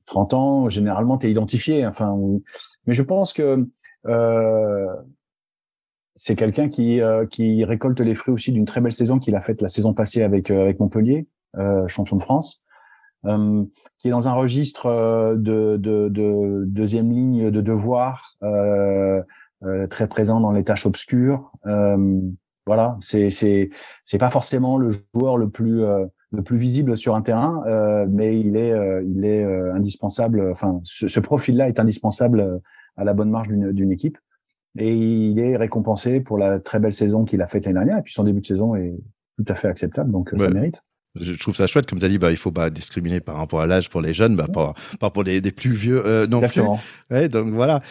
[0.06, 2.16] 30 ans, généralement tu es identifié enfin
[2.86, 3.68] mais je pense que
[4.08, 4.88] euh,
[6.16, 7.00] c'est quelqu'un qui
[7.30, 10.24] qui récolte les fruits aussi d'une très belle saison qu'il a faite la saison passée
[10.24, 11.28] avec avec Montpellier,
[11.88, 12.64] champion de France.
[13.24, 18.38] qui est dans un registre de, de, de deuxième ligne de devoir,
[19.90, 21.52] très présent dans les tâches obscures.
[22.68, 23.70] Voilà, c'est c'est
[24.04, 28.06] c'est pas forcément le joueur le plus euh, le plus visible sur un terrain, euh,
[28.10, 30.50] mais il est euh, il est indispensable.
[30.52, 32.62] Enfin, ce, profil-là est indispensable
[32.98, 34.18] à la bonne marche d'une équipe,
[34.78, 37.98] et il est récompensé pour la très belle saison qu'il a faite l'année dernière.
[37.98, 38.96] Et puis son début de saison est
[39.38, 40.82] tout à fait acceptable, donc ça mérite
[41.20, 43.62] je trouve ça chouette, comme tu as dit, bah, il faut pas discriminer par rapport
[43.62, 46.38] à l'âge pour les jeunes, bah, pas, pas pour les, des plus vieux euh, non
[46.38, 46.78] Exactement.
[46.78, 47.16] plus.
[47.16, 47.82] Ouais, donc voilà.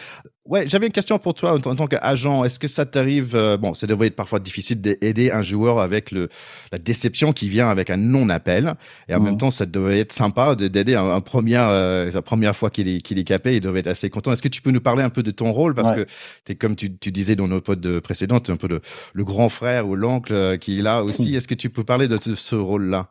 [0.45, 2.43] Ouais, j'avais une question pour toi en, tant qu'agent.
[2.43, 6.09] Est-ce que ça t'arrive euh, Bon, ça devrait être parfois difficile d'aider un joueur avec
[6.09, 6.29] le
[6.71, 8.73] la déception qui vient avec un non-appel,
[9.07, 9.37] et en même mmh.
[9.37, 13.01] temps, ça devrait être sympa d'aider un, un première euh, sa première fois qu'il est
[13.01, 13.57] qu'il est capé.
[13.57, 14.31] Il devrait être assez content.
[14.31, 15.75] Est-ce que tu peux nous parler un peu de ton rôle?
[15.75, 16.07] Parce que
[16.49, 18.81] es comme tu, tu disais dans nos potes précédentes, un peu le,
[19.13, 21.35] le grand frère ou l'oncle euh, qui est là aussi.
[21.35, 23.09] Est-ce que tu peux parler de ce rôle-là?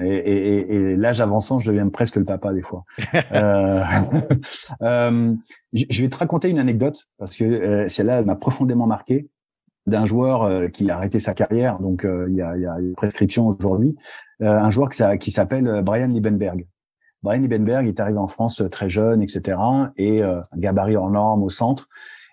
[0.00, 2.84] Et, et, et l'âge avançant, je deviens presque le papa des fois.
[3.32, 3.82] euh,
[4.82, 5.34] euh,
[5.72, 9.28] je vais te raconter une anecdote parce que euh, celle-là m'a profondément marqué
[9.86, 12.66] d'un joueur euh, qui a arrêté sa carrière, donc euh, il, y a, il y
[12.66, 13.94] a une prescription aujourd'hui,
[14.40, 16.66] un joueur qui, qui s'appelle Brian Liebenberg.
[17.22, 19.56] Brian Liebenberg est arrivé en France très jeune, etc.
[19.96, 21.88] Et un gabarit en norme au centre.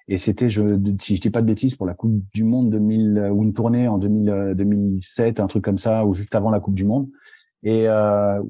[0.07, 3.29] Et c'était, je, si je dis pas de bêtises, pour la Coupe du Monde 2000
[3.31, 6.75] ou une tournée en 2000, 2007, un truc comme ça, ou juste avant la Coupe
[6.75, 7.07] du Monde.
[7.63, 8.41] Et euh,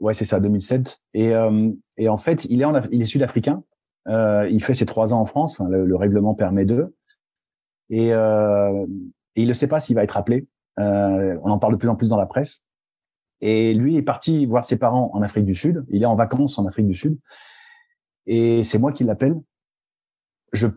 [0.00, 1.00] ouais, c'est ça, 2007.
[1.14, 3.62] Et, euh, et en fait, il est, en, il est sud-africain.
[4.08, 5.58] Euh, il fait ses trois ans en France.
[5.58, 6.94] Enfin, le, règlement permet d'eux.
[7.90, 8.86] Et, et
[9.36, 10.46] il ne sait pas s'il va être appelé.
[10.78, 12.64] On en parle de plus en plus dans la presse.
[13.40, 15.84] Et lui est parti voir ses parents en Afrique du Sud.
[15.90, 17.18] Il est en vacances en Afrique du Sud.
[18.26, 19.34] Et c'est moi qui l'appelle.
[20.52, 20.68] Je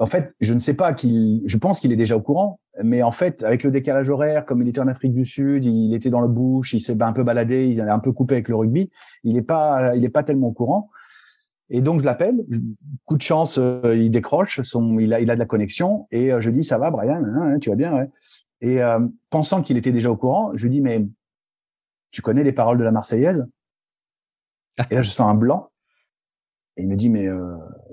[0.00, 3.02] en fait, je ne sais pas qu'il, je pense qu'il est déjà au courant, mais
[3.02, 6.10] en fait, avec le décalage horaire, comme il était en Afrique du Sud, il était
[6.10, 8.56] dans le bush, il s'est un peu baladé, il a un peu coupé avec le
[8.56, 8.90] rugby,
[9.22, 10.90] il n'est pas, il est pas tellement au courant.
[11.70, 12.44] Et donc je l'appelle,
[13.04, 16.32] coup de chance, euh, il décroche, son, il a, il a de la connexion, et
[16.32, 18.10] euh, je dis ça va, Brian, hein, hein, tu vas bien, ouais.
[18.60, 21.06] Et euh, pensant qu'il était déjà au courant, je lui dis mais
[22.10, 23.46] tu connais les paroles de la Marseillaise?
[24.90, 25.70] Et là je sens un blanc.
[26.76, 27.28] Et il me dit, mais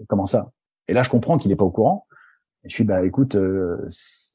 [0.07, 0.51] comment ça?
[0.91, 2.05] Et là, je comprends qu'il n'est pas au courant.
[2.65, 3.35] Et je suis bah écoute,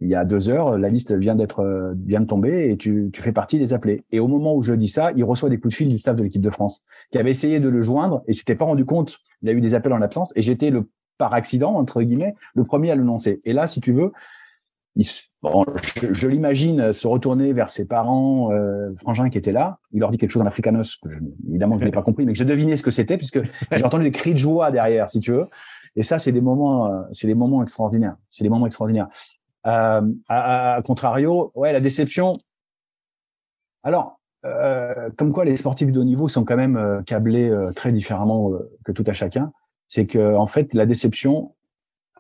[0.01, 3.23] il y a deux heures, la liste vient d'être vient de tomber et tu, tu
[3.23, 4.05] fais partie des appelés.
[4.11, 6.17] Et au moment où je dis ça, il reçoit des coups de fil du staff
[6.17, 6.83] de l'équipe de France
[7.13, 9.19] qui avait essayé de le joindre et s'était pas rendu compte.
[9.43, 10.89] Il a eu des appels en absence et j'étais le
[11.19, 13.41] par accident entre guillemets le premier à le lancer.
[13.45, 14.11] Et là, si tu veux,
[14.97, 15.07] il,
[15.43, 15.65] bon,
[16.11, 19.79] je, l'imagine se retourner vers ses parents euh, frangins qui étaient là.
[19.93, 22.33] Il leur dit quelque chose en africanos que je, évidemment je n'ai pas compris, mais
[22.33, 23.41] que j'ai deviné ce que c'était puisque
[23.71, 25.47] j'ai entendu des cris de joie derrière, si tu veux.
[25.97, 28.17] Et ça, c'est des moments, euh, c'est des moments extraordinaires.
[28.31, 29.09] C'est des moments extraordinaires.
[29.67, 32.37] Euh, à, contrario, ouais, la déception.
[33.83, 37.73] Alors, euh, comme quoi les sportifs de haut niveau sont quand même euh, câblés euh,
[37.73, 38.53] très différemment
[38.85, 39.53] que tout à chacun.
[39.89, 41.55] C'est que en fait, la déception,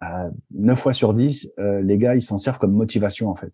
[0.00, 3.52] à 9 fois sur 10, les gars, ils s'en servent comme motivation en fait.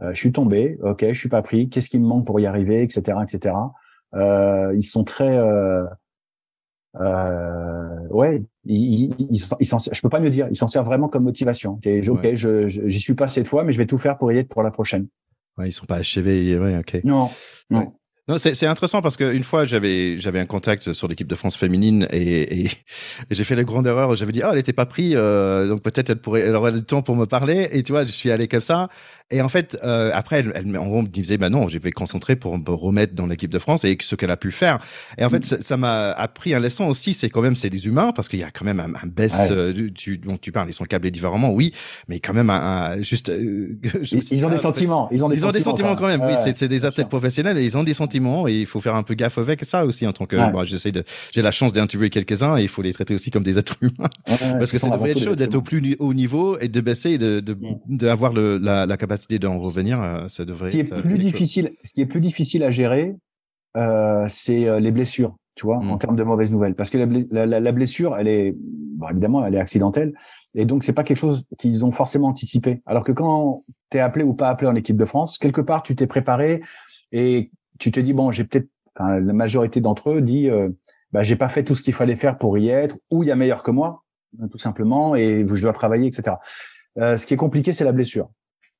[0.00, 1.68] je suis tombé, ok, je suis pas pris.
[1.68, 3.54] Qu'est-ce qui me manque pour y arriver, etc., etc.
[4.14, 5.36] ils sont très
[7.00, 10.48] euh, ouais, il, il, il, je peux pas mieux dire.
[10.50, 11.72] Il s'en sert vraiment comme motivation.
[11.72, 14.48] ok, je, j'y suis pas cette fois, mais je vais tout faire pour y être
[14.48, 15.08] pour la prochaine.
[15.56, 16.58] Ouais, ils sont pas achevés.
[16.58, 17.00] Ouais, ok.
[17.04, 17.28] Non,
[17.70, 17.92] non.
[18.28, 22.06] Non, c'est intéressant parce qu'une fois, j'avais j'avais un contact sur l'équipe de France féminine
[22.10, 22.70] et, et,
[23.30, 24.14] j'ai fait la grande erreur.
[24.16, 26.82] J'avais dit, oh, elle était pas prise, euh, donc peut-être elle pourrait, elle aurait le
[26.82, 27.70] temps pour me parler.
[27.72, 28.88] Et tu vois, je suis allé comme ça.
[29.30, 31.90] Et en fait, euh, après, elle, elle, en gros, me disait, bah non, je vais
[31.90, 34.78] concentrer pour me remettre dans l'équipe de France et ce qu'elle a pu faire.
[35.18, 38.12] Et en fait, ça m'a appris un leçon aussi, c'est quand même, c'est des humains
[38.12, 40.72] parce qu'il y a quand même un, un baisse euh, tu, dont tu parles, ils
[40.72, 41.74] sont câblés différemment, oui,
[42.08, 43.28] mais quand même un, juste.
[43.28, 43.78] Euh,
[44.30, 45.48] ils, ont des sentiments, ils ont des ils sentiments.
[45.48, 48.48] Ont des sentiments quand même, oui, c'est des athlètes professionnels et ils ont des sentiments
[48.48, 50.36] et il faut faire un peu gaffe avec ça aussi en tant que.
[50.36, 53.42] Bon, j'essaie de, j'ai la chance d'interviewer quelques-uns et il faut les traiter aussi comme
[53.42, 56.68] des êtres humains parce que ça devrait être chaud d'être au plus haut niveau et
[56.68, 57.44] de baisser et de,
[57.88, 60.70] d'avoir de, la, la capacité d'en revenir euh, ça devrait.
[60.70, 63.16] Ce qui est euh, plus difficile, ce qui est plus difficile à gérer,
[63.76, 65.98] euh, c'est les blessures, tu vois, en mmh.
[65.98, 68.54] termes de mauvaises nouvelles, parce que la, blessure, elle est,
[69.10, 70.14] évidemment, elle est accidentelle,
[70.54, 72.82] et donc c'est pas quelque chose qu'ils ont forcément anticipé.
[72.86, 75.82] Alors que quand tu es appelé ou pas appelé en équipe de France, quelque part
[75.82, 76.62] tu t'es préparé
[77.12, 80.48] et tu te dis bon, j'ai peut-être, la majorité d'entre eux dit,
[81.12, 83.32] bah j'ai pas fait tout ce qu'il fallait faire pour y être, ou il y
[83.32, 84.02] a meilleur que moi,
[84.50, 86.36] tout simplement, et je dois travailler, etc.
[86.96, 88.28] ce qui est compliqué, c'est la blessure.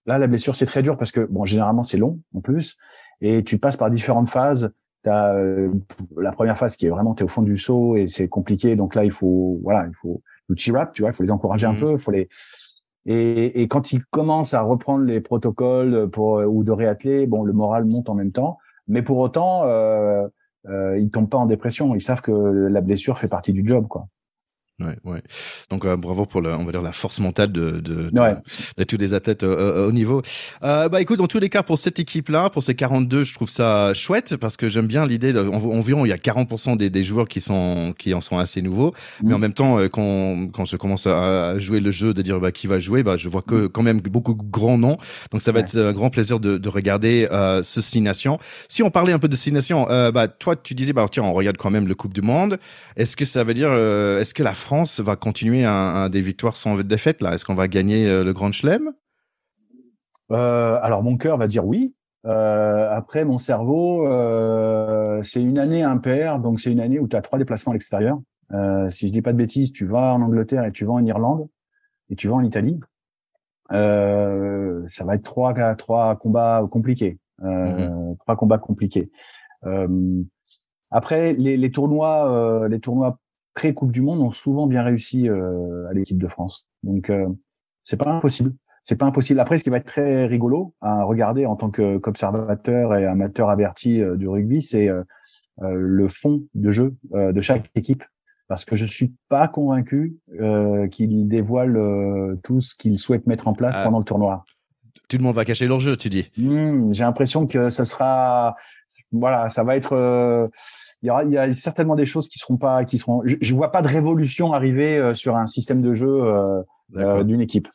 [0.09, 2.77] Là, la blessure, c'est très dur parce que, bon, généralement, c'est long en plus,
[3.21, 4.73] et tu passes par différentes phases.
[5.05, 5.71] Tu as euh,
[6.17, 8.75] la première phase qui est vraiment, tu es au fond du saut et c'est compliqué.
[8.75, 11.31] Donc là, il faut, voilà, il faut le cheer up, tu vois, il faut les
[11.31, 11.81] encourager un mmh.
[11.81, 12.29] peu, il faut les.
[13.07, 17.53] Et, et, quand ils commencent à reprendre les protocoles pour ou de réatteler, bon, le
[17.53, 18.59] moral monte en même temps.
[18.89, 20.27] Mais pour autant, euh,
[20.69, 21.95] euh, ils tombent pas en dépression.
[21.95, 24.09] Ils savent que la blessure fait partie du job, quoi.
[24.81, 25.23] Ouais, ouais.
[25.71, 28.97] Donc euh, bravo pour le, on va dire la force mentale de de, de, tous
[28.97, 30.23] les athlètes euh, euh, au niveau.
[30.63, 33.51] Euh, bah écoute, dans tous les cas pour cette équipe-là, pour ces 42, je trouve
[33.51, 35.37] ça chouette parce que j'aime bien l'idée.
[35.37, 38.95] Environ il y a 40% des, des, joueurs qui sont qui en sont assez nouveaux,
[39.21, 39.41] mais en mm.
[39.41, 42.79] même temps quand quand je commence à jouer le jeu de dire bah, qui va
[42.79, 43.69] jouer, bah je vois que mm.
[43.71, 44.99] quand même beaucoup de grands noms.
[45.33, 48.39] Donc ça va être un grand plaisir de, de regarder euh, ce Six Nations.
[48.69, 51.33] Si on parlait un peu de Six Nations, bah toi tu disais bah tiens on
[51.33, 52.61] regarde quand même le Coupe du Monde.
[52.97, 54.68] Est-ce que ça veut dire est-ce que la France
[55.01, 58.53] va continuer à, des victoires sans défaite là Est-ce qu'on va gagner euh, le Grand
[58.53, 58.93] Chelem?
[60.31, 61.95] Euh, Alors mon cœur va dire oui.
[62.27, 64.05] Euh, après mon cerveau,
[65.23, 68.19] c'est une année impaire, donc c'est une année où tu as trois déplacements à l'extérieur.
[68.91, 71.49] si je dis pas de bêtises, tu vas en Angleterre et tu vas en Irlande
[72.11, 72.79] et tu vas en Italie.
[73.71, 77.19] ça va être trois, trois combats compliqués.
[77.41, 78.19] Mm-hmm.
[78.19, 79.11] Trois combats compliqués.
[80.91, 83.19] après, les, les tournois, les tournois
[83.59, 86.69] pré-Coupe du Monde ont souvent bien réussi euh, à l'équipe de France.
[86.85, 87.27] Donc euh,
[87.83, 88.55] c'est pas impossible.
[88.85, 89.41] C'est pas impossible.
[89.41, 94.01] Après, ce qui va être très rigolo à regarder en tant qu'observateur et amateur averti
[94.01, 94.89] euh, du rugby, c'est
[95.61, 98.05] le fond de jeu de chaque équipe.
[98.47, 100.17] Parce que je suis pas convaincu
[100.93, 103.83] qu'ils dévoilent tout ce qu'ils souhaitent mettre en place ah.
[103.83, 104.45] pendant le tournoi.
[105.09, 106.31] Tout le monde va cacher leur jeu, tu dis.
[106.39, 108.55] Hmm, j'ai l'impression que ce sera,
[109.11, 110.49] voilà, ça va être
[111.03, 113.23] il y, aura, il y a certainement des choses qui seront pas, qui seront.
[113.25, 116.63] Je, je vois pas de révolution arriver euh, sur un système de jeu euh,
[116.97, 117.69] euh, d'une équipe.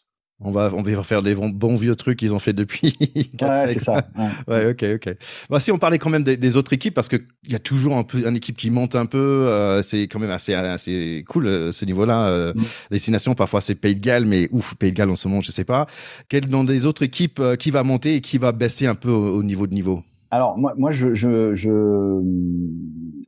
[0.46, 2.98] On va, on va faire des bons vieux trucs qu'ils ont fait depuis.
[3.42, 4.08] ouais, c'est ça.
[4.48, 4.72] Ouais.
[4.72, 5.16] ok, ok.
[5.50, 8.04] Bah, si on parlait quand même des, autres équipes, parce qu'il y a toujours un
[8.04, 9.18] peu une équipe qui monte un peu.
[9.18, 12.28] Euh, c'est quand même assez, assez cool ce niveau-là.
[12.28, 12.64] Euh, mm.
[12.92, 15.52] Destination, parfois c'est Pays de Galles, mais ouf, Pays de Galles en ce moment, je
[15.52, 15.88] sais pas.
[16.28, 19.44] Quelles dans des autres équipes qui va monter et qui va baisser un peu au
[19.44, 20.04] niveau de niveau?
[20.34, 22.24] Alors moi, moi, je, je, je,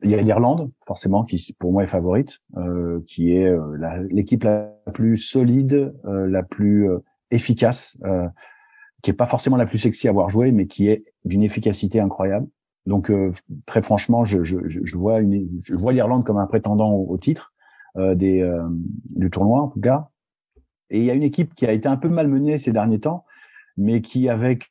[0.02, 4.42] il y a l'Irlande forcément qui pour moi est favorite, euh, qui est euh, l'équipe
[4.42, 6.98] la, plus solide, euh, la plus euh,
[7.30, 8.26] efficace, euh,
[9.02, 12.00] qui est pas forcément la plus sexy à avoir joué, mais qui est d'une efficacité
[12.00, 12.48] incroyable.
[12.86, 13.12] Donc
[13.66, 17.52] très franchement, je, je, je vois une, je vois l'Irlande comme un prétendant au, titre
[17.96, 18.48] des
[19.10, 20.08] du tournoi en tout cas.
[20.90, 23.24] Et il y a une équipe qui a été un peu malmenée ces derniers temps,
[23.76, 24.70] mais qui avec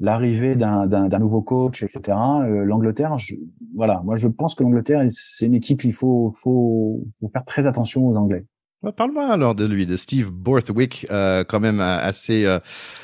[0.00, 2.16] l'arrivée d'un nouveau coach, etc.
[2.16, 3.16] Euh, L'Angleterre,
[3.74, 7.66] voilà, moi je pense que l'Angleterre, c'est une équipe, il faut, faut, faut, faire très
[7.66, 8.44] attention aux Anglais.
[8.82, 12.60] Bah, parle-moi alors de lui, de Steve Borthwick, euh, quand même euh, assez euh,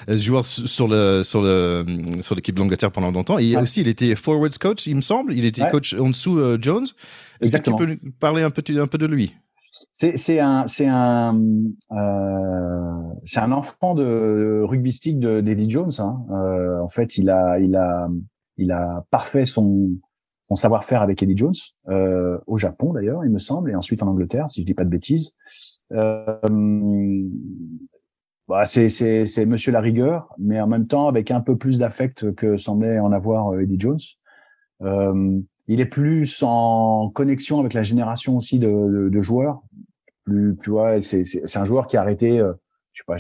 [0.07, 1.85] joueur sur le sur le
[2.21, 3.39] sur l'équipe de l'Angleterre pendant longtemps.
[3.39, 5.33] Et aussi, il était forwards coach, il me semble.
[5.33, 6.87] Il était coach en dessous Jones.
[7.41, 9.35] Est-ce que tu peux parler un peu un peu de lui?
[9.93, 11.41] C'est un c'est un
[11.93, 15.91] euh, c'est un enfant de rugbystique de d'Eddie Jones.
[15.99, 16.25] Hein.
[16.31, 18.09] Euh, en fait, il a il a
[18.59, 19.99] il a parfait son
[20.55, 21.55] savoir-faire avec Eddie Jones
[21.89, 24.85] euh, au Japon d'ailleurs, il me semble, et ensuite en Angleterre, si je dis pas
[24.85, 25.33] de bêtises.
[25.93, 26.37] Euh,
[28.49, 31.79] bah, c'est c'est c'est Monsieur la rigueur, mais en même temps avec un peu plus
[31.79, 33.99] d'affect que semblait en avoir Eddie Jones.
[35.73, 39.63] Il est plus en connexion avec la génération aussi de, de, joueurs.
[40.25, 42.53] Plus, tu vois, c'est, c'est, un joueur qui a arrêté, euh,
[42.93, 43.17] je sais pas,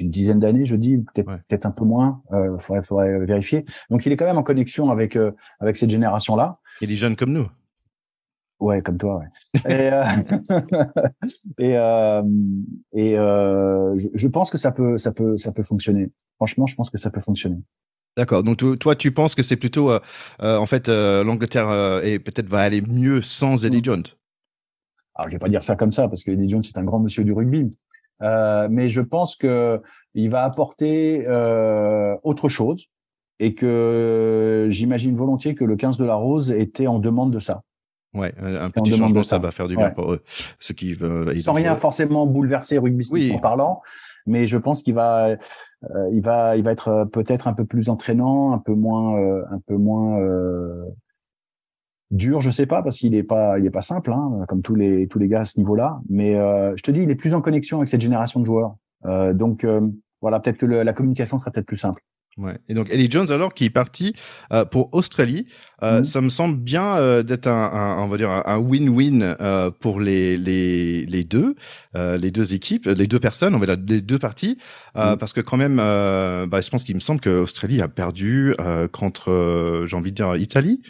[0.00, 2.20] une dizaine d'années, je dis, peut-être, peut-être un peu moins.
[2.32, 3.64] Euh, faudrait, faudrait vérifier.
[3.88, 5.30] Donc, il est quand même en connexion avec euh,
[5.60, 6.58] avec cette génération-là.
[6.80, 7.48] Il est jeune comme nous.
[8.58, 9.60] Ouais, comme toi, ouais.
[9.72, 10.04] et euh,
[11.58, 12.22] et, euh,
[12.94, 16.10] et je, je, pense que ça peut, ça peut, ça peut fonctionner.
[16.34, 17.62] Franchement, je pense que ça peut fonctionner.
[18.16, 18.42] D'accord.
[18.42, 20.00] Donc toi, tu penses que c'est plutôt, euh,
[20.42, 23.84] euh, en fait, euh, l'Angleterre et peut-être va aller mieux sans Eddie mm.
[23.84, 24.04] Jones?
[25.14, 26.98] Alors je vais pas dire ça comme ça parce que Eddie Jones c'est un grand
[26.98, 27.76] monsieur du rugby,
[28.20, 29.80] mais je pense que
[30.14, 31.26] il va apporter
[32.22, 32.86] autre chose
[33.38, 37.62] et que j'imagine volontiers que le 15 de la Rose était en demande de ça.
[38.14, 39.38] Ouais, un petit changement, ça.
[39.38, 40.22] va faire du bien pour eux.
[40.58, 40.96] Ce qui,
[41.38, 43.32] Sans rien forcément bouleverser rugby oui.
[43.34, 43.82] en parlant,
[44.26, 45.36] mais je pense qu'il va,
[46.12, 49.44] il va, il va être euh, peut-être un peu plus entraînant, un peu moins, euh,
[49.50, 50.18] un peu moins
[52.10, 54.74] dur, je sais pas, parce qu'il est pas, il est pas simple, hein, comme tous
[54.74, 56.00] les tous les gars à ce niveau-là.
[56.10, 58.76] Mais je te dis, il est plus en connexion avec cette génération de joueurs.
[59.34, 59.66] donc
[60.20, 62.02] voilà, peut-être que la communication sera peut-être plus simple.
[62.38, 62.56] Ouais.
[62.66, 64.14] Et donc Eddie Jones alors qui est parti
[64.54, 65.46] euh, pour Australie,
[65.82, 66.04] euh, mmh.
[66.04, 70.00] ça me semble bien euh, d'être un, un, on va dire un win-win euh, pour
[70.00, 71.54] les les les deux,
[71.94, 74.56] euh, les deux équipes, les deux personnes, on va dire les deux parties,
[74.94, 75.16] mmh.
[75.20, 78.54] parce que quand même, bah, je pense qu'il me semble que Australie a perdu
[78.92, 80.80] contre, j'ai envie de dire Italie.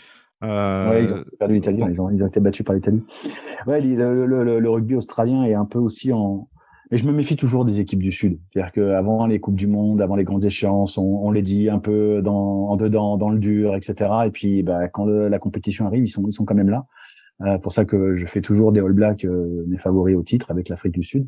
[0.42, 3.02] ouais, ils ont perdu l'Italie, ils, ont, ils ont été battus par l'Italie.
[3.66, 6.48] Ouais, le, le, le, rugby australien est un peu aussi en,
[6.92, 8.38] mais je me méfie toujours des équipes du Sud.
[8.52, 11.78] C'est-à-dire qu'avant les Coupes du Monde, avant les grandes échéances, on, on les dit un
[11.78, 14.10] peu dans, en dedans, dans le dur, etc.
[14.26, 16.84] Et puis, bah, quand la compétition arrive, ils sont, ils sont quand même là.
[17.40, 20.50] Euh, pour ça que je fais toujours des All Blacks euh, mes favoris au titre
[20.50, 21.26] avec l'Afrique du Sud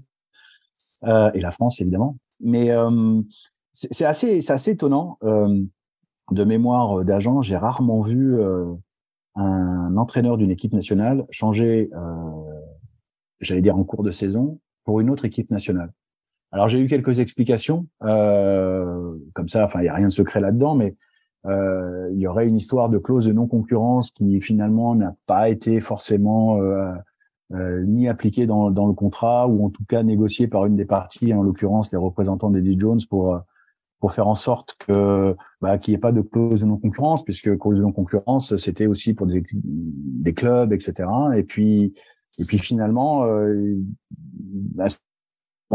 [1.05, 2.19] euh, et la France évidemment.
[2.41, 3.23] Mais euh,
[3.73, 5.19] c'est assez, assez étonnant.
[5.25, 5.63] Euh,
[6.31, 8.39] de mémoire d'agent, j'ai rarement vu
[9.35, 11.91] un entraîneur d'une équipe nationale changer,
[13.41, 15.93] j'allais dire en cours de saison, pour une autre équipe nationale.
[16.53, 20.41] Alors j'ai eu quelques explications, euh, comme ça, enfin il y a rien de secret
[20.41, 20.95] là-dedans, mais
[21.47, 25.81] euh, il y aurait une histoire de clause de non-concurrence qui finalement n'a pas été
[25.81, 26.93] forcément euh,
[27.53, 30.87] euh, ni appliquée dans, dans, le contrat ou en tout cas négociée par une des
[30.87, 33.39] parties, en l'occurrence les représentants d'Eddie Jones pour
[34.01, 37.59] pour faire en sorte que bah, qu'il n'y ait pas de clause de non-concurrence, puisque
[37.59, 41.09] clause de non-concurrence c'était aussi pour des, des clubs, etc.
[41.37, 41.95] Et puis
[42.39, 43.77] et puis finalement, euh,
[44.75, 44.87] bah,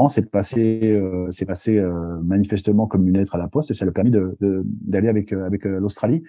[0.07, 3.84] c'est passé, euh, c'est passé euh, manifestement comme une lettre à la poste et ça
[3.84, 6.24] lui a permis d'aller de, d'aller avec euh, avec l'Australie.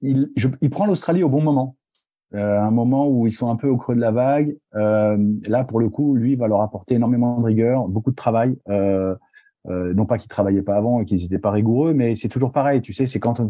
[0.00, 1.76] Il, il prend l'Australie au bon moment,
[2.34, 4.56] un moment où ils sont un peu au creux de la vague.
[4.74, 8.58] là, pour le coup, lui va leur apporter énormément de rigueur, beaucoup de travail.
[8.68, 12.82] non pas qu'ils travaillaient pas avant et qu'ils n'étaient pas rigoureux, mais c'est toujours pareil.
[12.82, 13.40] Tu sais, c'est quand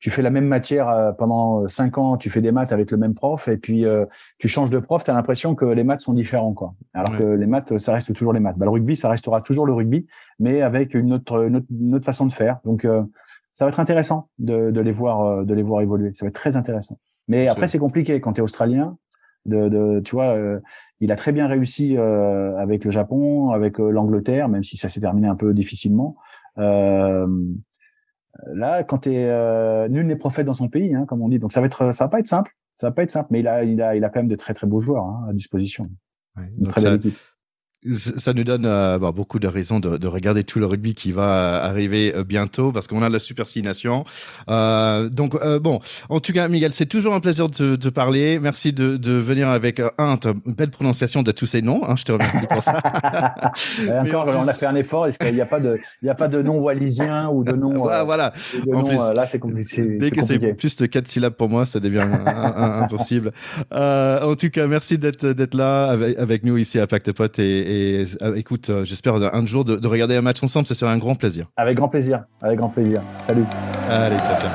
[0.00, 2.90] tu fais la même matière euh, pendant euh, cinq ans, tu fais des maths avec
[2.90, 4.06] le même prof, et puis euh,
[4.38, 6.74] tu changes de prof, tu as l'impression que les maths sont différents, quoi.
[6.94, 8.58] Alors que les maths, ça reste toujours les maths.
[8.58, 10.06] Bah, le rugby, ça restera toujours le rugby,
[10.38, 12.58] mais avec une autre, une autre, façon de faire.
[12.64, 12.86] Donc,
[13.52, 16.12] ça va être intéressant de, de, les voir, de les voir évoluer.
[16.14, 16.98] Ça va être très intéressant.
[17.28, 18.96] Mais après, c'est compliqué quand tu es australien.
[19.46, 20.36] De, de, tu vois,
[21.00, 25.28] il a très bien réussi avec le Japon, avec l'Angleterre, même si ça s'est terminé
[25.28, 26.16] un peu difficilement.
[26.58, 27.26] Euh,
[28.52, 31.38] Là, quand tu es euh, nul n'est prophète dans son pays, hein, comme on dit.
[31.38, 32.56] Donc ça va être, ça va pas être simple.
[32.76, 34.36] Ça va pas être simple, mais il a, il a, il a quand même de
[34.36, 35.90] très très beaux joueurs hein, à disposition.
[36.36, 36.96] Ouais, donc ça,
[37.96, 41.12] ça nous donne euh, bah, beaucoup de raisons de, de, regarder tout le rugby qui
[41.12, 43.46] va euh, arriver euh, bientôt parce qu'on a la Super.
[44.48, 48.38] Euh, donc bon, en tout cas, Miguel, c'est toujours un plaisir de te parler.
[48.38, 51.82] Merci de, de venir avec un ta belle prononciation de tous ces noms.
[51.88, 52.80] Hein, je te remercie pour ça.
[54.00, 55.06] encore, on a fait un effort.
[55.06, 57.52] Est-ce qu'il n'y a pas de, il y a pas de nom wallisien ou de
[57.52, 57.72] nom.
[57.72, 58.04] voilà.
[58.04, 58.32] voilà.
[58.74, 59.82] en plus, là, c'est compliqué.
[59.98, 63.32] Dès que c'est plus de quatre syllabes pour moi, ça devient impossible.
[63.70, 67.69] en tout cas, merci d'être d'être là avec, avec, nous ici à Pacte Pot et
[67.70, 70.98] et euh, écoute, euh, j'espère un jour de, regarder un match ensemble, ça serait un
[70.98, 71.46] grand plaisir.
[71.56, 73.00] Avec grand plaisir, avec grand plaisir.
[73.24, 73.44] Salut.
[73.88, 74.50] Allez, ciao, ciao.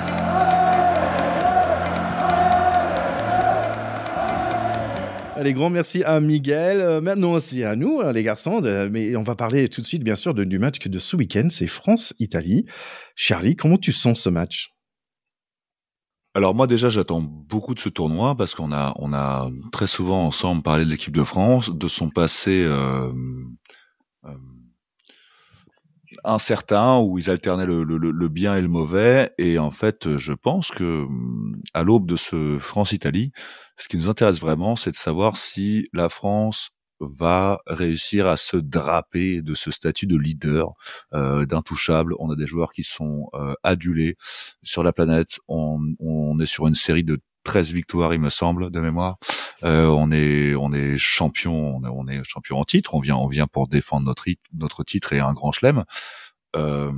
[5.38, 6.82] Allez, grand merci à Miguel.
[6.82, 8.60] Euh, maintenant aussi à nous, les garçons.
[8.92, 11.48] mais on va parler tout de suite, bien sûr, du match de ce week-end.
[11.50, 12.66] C'est France-Italie.
[13.16, 14.75] Charlie, comment tu sens ce match?
[16.36, 20.26] Alors moi déjà j'attends beaucoup de ce tournoi parce qu'on a on a très souvent
[20.26, 23.10] ensemble parlé de l'équipe de France, de son passé euh,
[24.26, 24.34] euh,
[26.26, 29.32] incertain où ils alternaient le, le, le, bien et le mauvais.
[29.38, 31.08] Et en fait je pense que
[31.74, 33.32] à l'aube de ce France-Italie,
[33.78, 36.72] ce qui nous intéresse vraiment c'est de savoir si la France
[37.06, 40.74] va réussir à se draper de ce statut de leader,
[41.14, 42.16] euh, d'intouchable.
[42.20, 44.18] On a des joueurs qui sont euh, adulés
[44.64, 45.40] sur la planète.
[45.48, 49.18] On, on, est sur une série de 13 victoires, il me semble, de mémoire.
[49.64, 52.94] Euh, on est on est champion, on est, champion en titre.
[52.96, 55.86] On vient on vient pour défendre notre notre titre et un grand chelem.
[56.56, 56.92] Euh,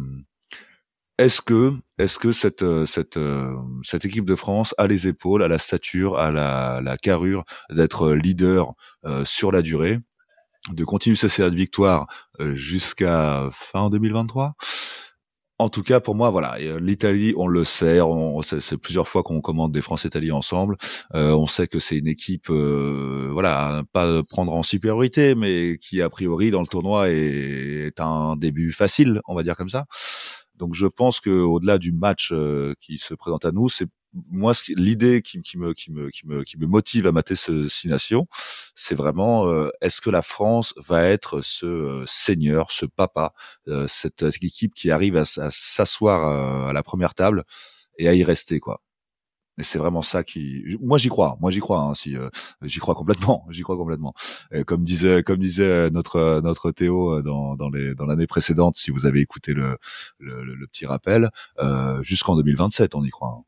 [1.18, 5.42] est-ce que, est-ce que cette euh, cette euh, cette équipe de France a les épaules,
[5.42, 8.74] a la stature, a la, la carrure d'être leader
[9.06, 10.00] euh, sur la durée,
[10.72, 12.08] de continuer sa série de victoires
[12.40, 14.56] jusqu'à fin 2023
[15.60, 19.42] en tout cas, pour moi, voilà, l'Italie, on le sait, on, c'est plusieurs fois qu'on
[19.42, 20.78] commande des France-Italie ensemble.
[21.16, 26.52] on sait que c'est une équipe, voilà, pas prendre en supériorité, mais qui a priori
[26.52, 29.88] dans le tournoi est, est, un début facile, on va dire comme ça.
[30.58, 33.88] Donc je pense que au-delà du match euh, qui se présente à nous, c'est
[34.32, 38.28] moi l'idée qui, me qui me motive à mater ce six nations,
[38.76, 43.34] c'est vraiment euh, est-ce que la France va être ce euh, seigneur, ce papa,
[43.88, 47.44] cette équipe qui arrive à, à s'asseoir à la première table
[47.98, 48.82] et à y rester quoi.
[49.58, 52.30] Et c'est vraiment ça qui, moi j'y crois, moi j'y crois, hein, si euh,
[52.64, 54.14] j'y crois complètement, j'y crois complètement.
[54.52, 58.92] Et comme disait, comme disait notre notre Théo euh, dans dans dans l'année précédente, si
[58.92, 59.78] vous avez écouté le
[60.20, 63.36] le, le petit rappel, euh, jusqu'en 2027, on y croit.
[63.40, 63.47] Hein.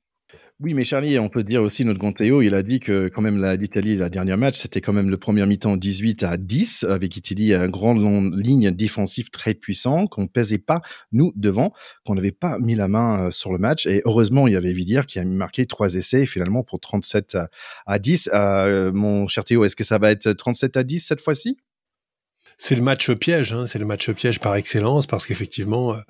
[0.62, 3.42] Oui, mais Charlie, on peut dire aussi notre Théo, il a dit que quand même
[3.56, 7.54] l'Italie, la dernière match, c'était quand même le premier mi-temps 18 à 10, avec Italie
[7.54, 10.82] un grand long ligne défensive très puissant, qu'on pesait pas,
[11.14, 11.72] nous, devant,
[12.06, 13.88] qu'on n'avait pas mis la main euh, sur le match.
[13.88, 17.38] Et heureusement, il y avait Vidier qui a marqué trois essais, finalement, pour 37
[17.86, 18.30] à 10.
[18.34, 21.56] Euh, mon cher Théo, est-ce que ça va être 37 à 10 cette fois-ci?
[22.58, 26.02] C'est le match piège, hein, c'est le match piège par excellence, parce qu'effectivement, euh,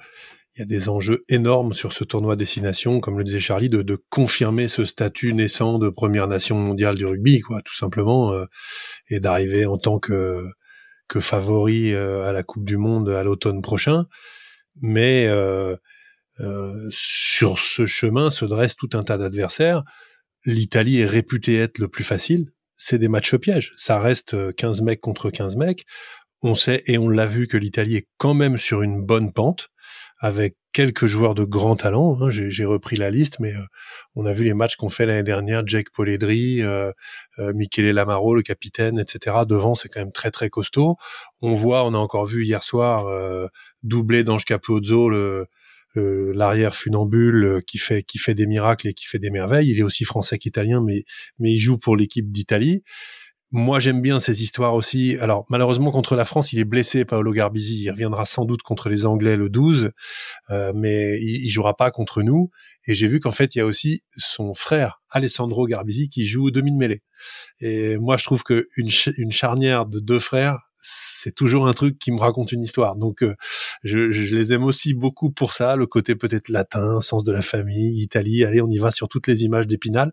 [0.59, 4.03] il y a des enjeux énormes sur ce tournoi destination, comme le disait Charlie, de,
[4.09, 8.43] confirmer ce statut naissant de première nation mondiale du rugby, quoi, tout simplement, euh,
[9.09, 10.51] et d'arriver en tant que
[11.21, 14.07] favori euh, à la Coupe du Monde à l'automne prochain.
[14.81, 15.77] Mais euh,
[16.89, 19.83] sur ce chemin se dresse tout un tas d'adversaires.
[20.43, 22.51] L'Italie est réputée être le plus facile.
[22.75, 23.73] C'est des matchs pièges.
[23.77, 25.85] Ça reste 15 mecs contre 15 mecs.
[26.41, 29.69] On sait et on l'a vu que l'Italie est quand même sur une bonne pente
[30.19, 32.17] avec quelques joueurs de grand talent.
[32.21, 32.29] Hein.
[32.29, 33.63] J'ai repris la liste, mais euh,
[34.15, 36.91] on a vu les matchs qu'on fait l'année dernière, Jake Poledri, euh,
[37.39, 39.37] euh, Michele Lamaro, le capitaine, etc.
[39.47, 40.97] Devant, c'est quand même très très costaud.
[41.41, 43.47] On voit, on a encore vu hier soir euh,
[43.83, 45.47] doublé d'Ange Capozzo, le
[45.95, 49.69] l'arrière funambule qui fait qui fait des miracles et qui fait des merveilles.
[49.69, 51.03] Il est aussi français qu'italien, mais
[51.39, 52.83] mais il joue pour l'équipe d'Italie.
[53.51, 55.17] Moi, j'aime bien ces histoires aussi.
[55.19, 57.81] Alors, malheureusement, contre la France, il est blessé, Paolo Garbisi.
[57.81, 59.91] Il reviendra sans doute contre les Anglais le 12,
[60.51, 62.51] euh, mais il, il, jouera pas contre nous.
[62.85, 66.45] Et j'ai vu qu'en fait, il y a aussi son frère, Alessandro Garbisi, qui joue
[66.47, 67.01] au demi de mêlée.
[67.59, 71.97] Et moi, je trouve que une, une charnière de deux frères, c'est toujours un truc
[71.97, 72.95] qui me raconte une histoire.
[72.95, 73.33] Donc, euh,
[73.83, 77.41] je, je, les aime aussi beaucoup pour ça, le côté peut-être latin, sens de la
[77.41, 78.45] famille, Italie.
[78.45, 80.11] Allez, on y va sur toutes les images d'Épinal.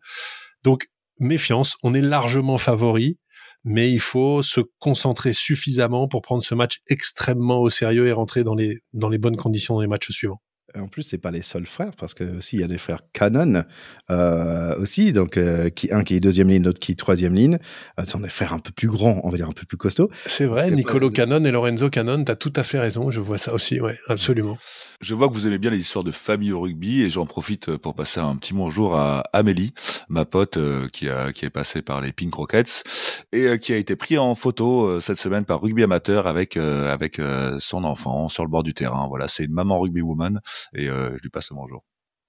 [0.64, 3.18] Donc, méfiance, on est largement favori
[3.66, 8.44] mais il faut se concentrer suffisamment pour prendre ce match extrêmement au sérieux et rentrer
[8.44, 10.40] dans les, dans les bonnes conditions dans les matchs suivants.
[10.80, 13.00] En plus, c'est pas les seuls frères, parce que aussi il y a des frères
[13.12, 13.64] Cannon
[14.10, 17.58] euh, aussi, donc euh, qui, un qui est deuxième ligne, l'autre qui est troisième ligne.
[17.98, 19.76] Euh, ce sont des frères un peu plus grands, on va dire un peu plus
[19.76, 20.10] costauds.
[20.26, 23.38] C'est vrai, Nicolo Cannon et Lorenzo Cannon, tu as tout à fait raison, je vois
[23.38, 24.58] ça aussi, ouais, absolument.
[25.00, 27.76] Je vois que vous aimez bien les histoires de famille au rugby, et j'en profite
[27.76, 29.74] pour passer un petit bonjour à Amélie,
[30.08, 30.58] ma pote
[30.92, 32.84] qui, a, qui est passée par les Pink Rockets,
[33.32, 37.20] et qui a été pris en photo cette semaine par Rugby Amateur avec, avec
[37.58, 39.06] son enfant sur le bord du terrain.
[39.08, 40.40] Voilà, c'est une maman rugby woman
[40.74, 41.84] et euh, je lui passe le bonjour.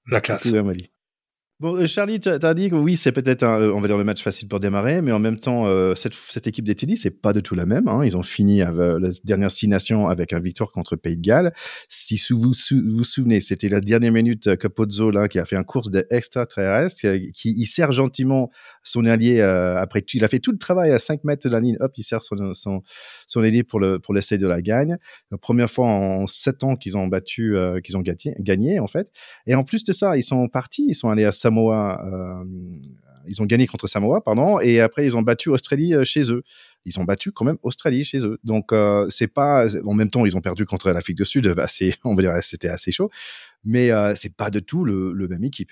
[0.09, 0.47] La classe.
[1.59, 4.21] Bon, euh, Charlie, tu as dit que oui, c'est peut-être, on va dire, le match
[4.21, 7.41] facile pour démarrer, mais en même temps, euh, cette, cette, équipe d'Italie, c'est pas du
[7.41, 7.87] tout la même.
[7.87, 8.05] Hein.
[8.05, 11.51] Ils ont fini avec, la dernière six nations avec un victoire contre Pays de Galles.
[11.89, 15.89] Si vous vous, souvenez, c'était la dernière minute Capozzo là, qui a fait un course
[15.89, 17.01] d'extraterrestre,
[17.33, 18.51] qui il sert gentiment
[18.87, 20.03] son allié après.
[20.13, 21.77] Il a fait tout le travail à 5 mètres de la ligne.
[21.79, 22.81] Hop, il sert son, son,
[23.27, 24.97] son allié pour le pour l'essai de la gagne.
[25.31, 28.03] La première fois en 7 ans qu'ils ont battu, qu'ils ont
[28.39, 29.09] gagné, en fait.
[29.45, 32.01] Et en plus de ça, ils sont partis, ils sont allés à Samoa.
[32.05, 32.43] Euh,
[33.29, 36.43] ils ont gagné contre Samoa, pardon, et après ils ont battu Australie euh, chez eux.
[36.85, 38.39] Ils ont battu quand même Australie chez eux.
[38.43, 41.53] Donc euh, c'est pas en même temps ils ont perdu contre l'Afrique du Sud.
[41.57, 43.09] Assez, on va dire c'était assez chaud,
[43.65, 45.71] mais c'est pas de tout le, même équipe.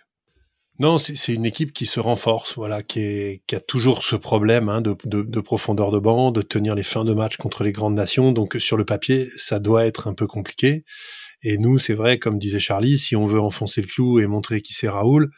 [0.78, 4.94] Non, c'est une équipe qui se renforce, voilà, qui, a toujours ce problème hein, de,
[5.06, 8.34] de, profondeur de banc, de tenir les fins de match contre les grandes nations.
[8.34, 10.84] Donc sur le papier, ça doit être un peu compliqué.
[11.44, 14.62] Et nous, c'est vrai, comme disait Charlie, si on veut enfoncer le clou et montrer
[14.62, 15.32] qui c'est Raoul,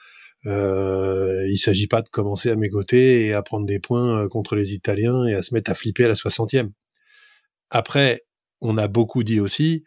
[0.47, 4.55] euh, il s'agit pas de commencer à mégoter et à prendre des points euh, contre
[4.55, 6.71] les Italiens et à se mettre à flipper à la 60e.
[7.69, 8.23] Après,
[8.61, 9.83] on a beaucoup dit aussi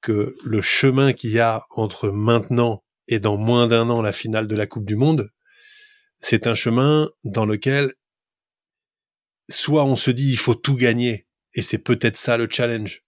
[0.00, 4.46] que le chemin qu'il y a entre maintenant et dans moins d'un an la finale
[4.46, 5.30] de la Coupe du Monde,
[6.18, 7.94] c'est un chemin dans lequel
[9.48, 13.04] soit on se dit il faut tout gagner et c'est peut-être ça le challenge,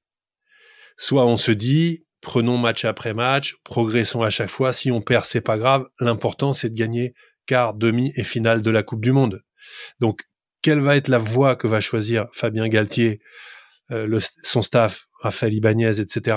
[0.96, 4.72] soit on se dit Prenons match après match, progressons à chaque fois.
[4.72, 5.86] Si on perd, c'est pas grave.
[6.00, 7.12] L'important, c'est de gagner
[7.44, 9.42] quart, demi et finale de la Coupe du Monde.
[10.00, 10.22] Donc,
[10.62, 13.20] quelle va être la voie que va choisir Fabien Galtier,
[13.90, 16.36] euh, son staff, Raphaël Ibanez, etc.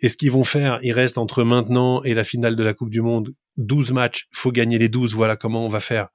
[0.00, 2.90] Et ce qu'ils vont faire, il reste entre maintenant et la finale de la Coupe
[2.90, 6.08] du Monde 12 matchs, faut gagner les 12, voilà comment on va faire.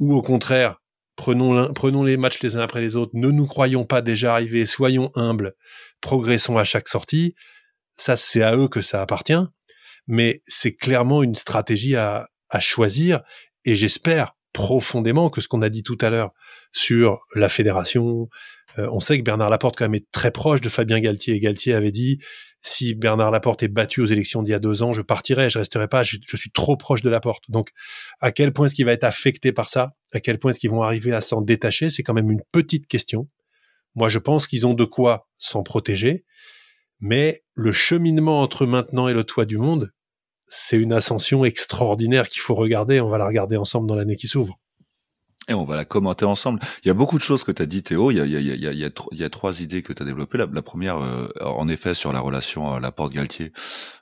[0.00, 0.80] Ou au contraire,
[1.16, 4.66] prenons, prenons les matchs les uns après les autres, ne nous croyons pas déjà arrivés,
[4.66, 5.54] soyons humbles,
[6.00, 7.34] progressons à chaque sortie.
[7.96, 9.44] Ça c'est à eux que ça appartient,
[10.06, 12.28] mais c'est clairement une stratégie à,
[12.60, 13.20] choisir.
[13.64, 16.30] Et j'espère profondément que ce qu'on a dit tout à l'heure
[16.72, 18.28] sur la fédération,
[18.78, 21.74] euh, on sait que Bernard Laporte quand même est très proche de Fabien Galtier Galtier
[21.74, 22.18] avait dit
[22.60, 25.58] si Bernard Laporte est battu aux élections d'il y a deux ans, je partirai, je
[25.58, 27.44] resterai pas, je, je suis trop proche de Laporte.
[27.50, 27.70] Donc,
[28.20, 29.92] à quel point est-ce qu'il va être affecté par ça?
[30.14, 31.90] À quel point est-ce qu'ils vont arriver à s'en détacher?
[31.90, 33.28] C'est quand même une petite question.
[33.94, 36.24] Moi, je pense qu'ils ont de quoi s'en protéger.
[37.00, 39.90] Mais le cheminement entre maintenant et le toit du monde,
[40.46, 43.00] c'est une ascension extraordinaire qu'il faut regarder.
[43.00, 44.58] On va la regarder ensemble dans l'année qui s'ouvre.
[45.48, 46.60] Et on va la commenter ensemble.
[46.84, 48.10] Il y a beaucoup de choses que tu as dit, Théo.
[48.10, 49.92] Il y a, il y a, il y a, il y a, trois idées que
[49.92, 50.38] tu as développées.
[50.38, 53.52] La, première, euh, en effet, sur la relation à la porte Galtier.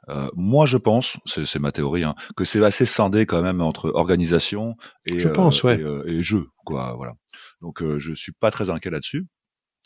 [0.09, 3.91] Euh, moi, je pense, c'est ma théorie, hein, que c'est assez scindé quand même entre
[3.93, 5.81] organisation et, je pense, ouais.
[6.07, 6.47] et, et, jeu.
[6.65, 7.15] Quoi, voilà.
[7.61, 9.27] Donc, je suis pas très inquiet là-dessus.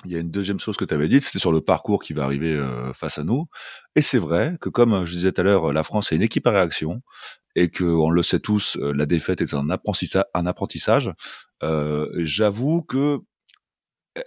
[0.04, 2.12] Il y a une deuxième chose que tu avais dite, c'était sur le parcours qui
[2.12, 3.46] va arriver euh, face à nous.
[3.96, 6.46] Et c'est vrai que, comme je disais tout à l'heure, la France est une équipe
[6.46, 7.02] à réaction
[7.56, 11.12] et que, on le sait tous, euh, la défaite est un apprentissage.
[11.62, 13.18] Euh, J'avoue que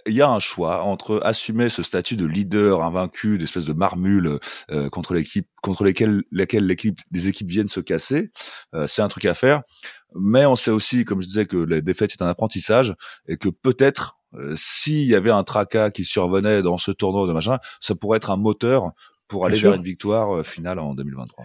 [0.06, 4.38] il y a un choix entre assumer ce statut de leader invaincu, d'espèce de marmule
[4.70, 8.30] euh, contre l'équipe, contre lesquelles, laquelle l'équipe, des équipes viennent se casser.
[8.86, 9.62] c'est un truc à faire,
[10.14, 12.94] mais on sait aussi, comme je disais, que la défaite est un apprentissage
[13.26, 17.32] et que peut-être euh, s'il y avait un tracas qui survenait dans ce tournoi de
[17.32, 18.92] machin, ça pourrait être un moteur
[19.28, 21.44] pour aller vers une victoire euh, finale en 2023.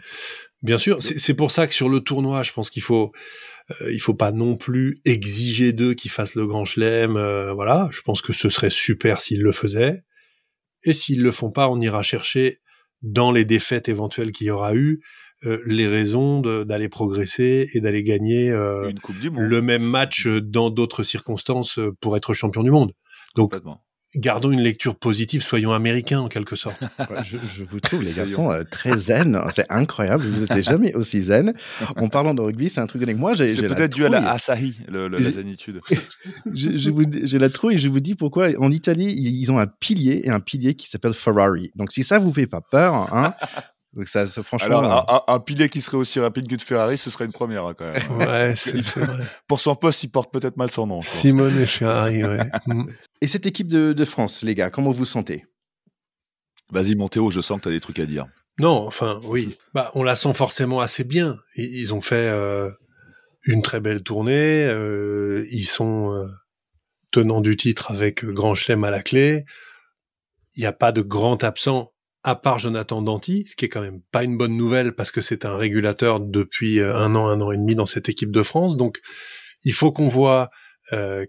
[0.62, 3.12] Bien sûr, c'est pour ça que sur le tournoi, je pense qu'il faut
[3.82, 7.14] euh, il faut pas non plus exiger d'eux qu'ils fassent le grand chelem.
[7.54, 10.04] voilà, je pense que ce serait super s'ils le faisaient.
[10.84, 12.60] Et s'ils le font pas, on ira chercher
[13.02, 15.02] dans les défaites éventuelles qu'il y aura eu
[15.44, 18.92] euh, les raisons d'aller progresser et d'aller gagner euh,
[19.38, 22.94] le même match euh, dans d'autres circonstances pour être champion du monde.
[23.36, 23.54] Donc,
[24.16, 26.82] gardons une lecture positive, soyons américains en quelque sorte.
[27.26, 29.40] je, vous trouve, les garçons, très zen.
[29.54, 30.24] C'est incroyable.
[30.24, 31.54] Vous n'étiez jamais aussi zen.
[31.98, 33.36] En parlant de rugby, c'est un truc avec moi.
[33.36, 35.82] C'est peut-être dû à la Asahi, la zénitude.
[36.54, 38.50] J'ai la trouille et je vous dis pourquoi.
[38.58, 41.72] En Italie, ils ont un pilier et un pilier qui s'appelle Ferrari.
[41.76, 43.36] Donc, si ça vous fait pas peur, hein,
[43.96, 44.80] donc ça, franchement.
[44.80, 47.74] Alors, un, pilier qui serait aussi rapide que de Ferrari, ce serait une première hein,
[47.74, 48.18] quand même.
[48.18, 49.24] ouais, c'est vrai.
[49.48, 51.02] Pour son poste, il porte peut-être mal son nom.
[51.02, 52.40] Simone et Ferrari, ouais.
[52.68, 52.90] Mm.
[53.22, 55.46] et cette équipe de, de, France, les gars, comment vous sentez?
[56.72, 58.26] Vas-y, Montéo, je sens que tu as des trucs à dire.
[58.58, 61.38] Non, enfin oui, bah on la sent forcément assez bien.
[61.58, 62.72] Ils, ont fait euh,
[63.46, 66.26] une très belle tournée, euh, ils sont euh,
[67.12, 69.46] tenants du titre avec Grand Chelem à la clé.
[70.56, 71.92] Il n'y a pas de grand absent
[72.26, 75.22] à part Jonathan Danty, ce qui est quand même pas une bonne nouvelle parce que
[75.22, 78.76] c'est un régulateur depuis un an, un an et demi dans cette équipe de France.
[78.76, 79.00] Donc
[79.64, 80.50] il faut qu'on voit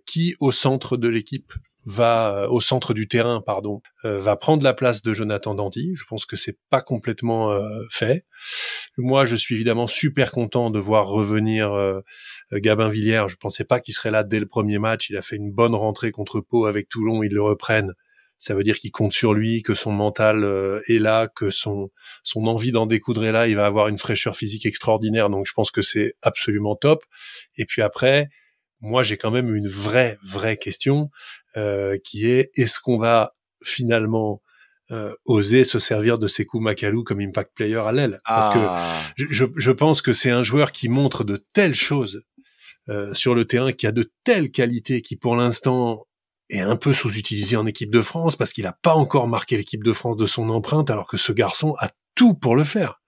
[0.07, 1.53] qui au centre de l'équipe
[1.86, 5.94] va euh, au centre du terrain, pardon, euh, va prendre la place de Jonathan Dandy.
[5.94, 8.26] Je pense que c'est pas complètement euh, fait.
[8.99, 11.70] Moi, je suis évidemment super content de voir revenir
[12.51, 13.28] Gabin Villière.
[13.28, 15.11] Je pensais pas qu'il serait là dès le premier match.
[15.11, 17.22] Il a fait une bonne rentrée contre Pau avec Toulon.
[17.22, 17.92] Ils le reprennent.
[18.39, 20.45] Ça veut dire qu'il compte sur lui, que son mental
[20.89, 21.91] est là, que son
[22.22, 23.49] son envie d'en découdre est là.
[23.49, 25.30] Il va avoir une fraîcheur physique extraordinaire.
[25.30, 27.05] Donc, je pense que c'est absolument top.
[27.57, 28.28] Et puis après,
[28.80, 31.09] moi, j'ai quand même une vraie, vraie question.
[31.57, 33.32] Euh, qui est est-ce qu'on va
[33.64, 34.43] finalement
[34.91, 38.20] euh, oser se servir de Sekou Makalou comme impact player à l'aile?
[38.26, 39.01] Parce que ah.
[39.16, 42.24] je, je, pense que c'est un joueur qui montre de telles choses
[42.91, 46.07] euh, sur le terrain, qui a de telles qualités, qui pour l'instant
[46.49, 49.82] est un peu sous-utilisé en équipe de France parce qu'il n'a pas encore marqué l'équipe
[49.82, 53.01] de France de son empreinte, alors que ce garçon a tout pour le faire.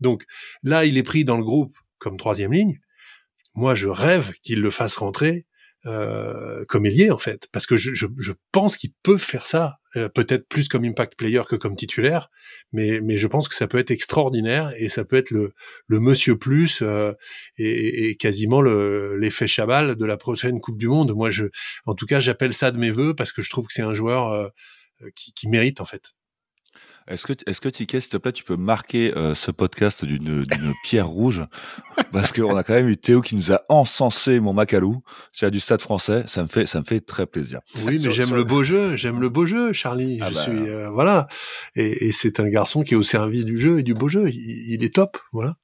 [0.00, 0.24] Donc
[0.62, 2.80] là, il est pris dans le groupe comme troisième ligne.
[3.54, 5.46] Moi, je rêve qu'il le fasse rentrer
[5.86, 9.78] euh, comme ailier en fait, parce que je, je, je pense qu'il peut faire ça,
[9.96, 12.30] euh, peut-être plus comme impact player que comme titulaire,
[12.72, 15.52] mais, mais je pense que ça peut être extraordinaire et ça peut être le,
[15.88, 17.12] le monsieur plus euh,
[17.58, 21.12] et, et, quasiment l'effet Chabal de la prochaine Coupe du Monde.
[21.14, 21.46] Moi, je,
[21.84, 23.94] en tout cas, j'appelle ça de mes voeux parce que je trouve que c'est un
[23.94, 24.48] joueur euh,
[25.14, 26.12] qui, qui mérite en fait.
[27.08, 30.44] Est-ce que, est-ce que Ticket, s'il te plaît, tu peux marquer euh, ce podcast d'une,
[30.44, 31.44] d'une pierre rouge?
[32.12, 35.60] Parce qu'on a quand même eu Théo qui nous a encensé mon Macalou sur du
[35.60, 36.24] Stade Français.
[36.26, 37.60] Ça me fait, ça me fait très plaisir.
[37.84, 38.96] Oui, mais j'aime le beau jeu.
[38.96, 40.18] J'aime le beau jeu, Charlie.
[40.22, 40.40] Ah je bah.
[40.42, 41.28] suis, euh, voilà.
[41.74, 44.28] Et, et, c'est un garçon qui est au service du jeu et du beau jeu.
[44.28, 45.56] Il, il est top, voilà.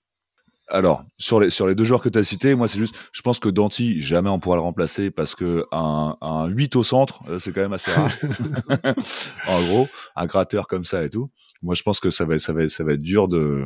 [0.71, 3.23] Alors, sur les, sur les deux joueurs que tu as cités, moi, c'est juste, je
[3.23, 7.23] pense que Danti, jamais on pourra le remplacer parce que un, un 8 au centre,
[7.29, 8.13] euh, c'est quand même assez rare.
[9.49, 11.31] en gros, un gratteur comme ça et tout.
[11.63, 13.65] Moi, je pense que ça va, ça va, ça va être dur de,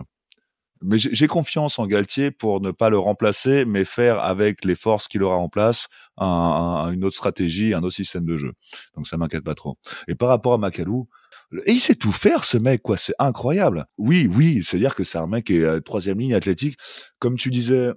[0.82, 5.06] mais j'ai confiance en Galtier pour ne pas le remplacer, mais faire avec les forces
[5.08, 8.52] qu'il aura en place un, une autre stratégie, un autre système de jeu.
[8.96, 9.78] Donc ça m'inquiète pas trop.
[10.08, 11.08] Et par rapport à Macalou,
[11.66, 12.96] et il sait tout faire, ce mec, quoi.
[12.96, 13.86] C'est incroyable.
[13.98, 16.78] Oui, oui, c'est-à-dire que c'est un mec qui est troisième ligne athlétique.
[17.18, 17.90] Comme tu disais,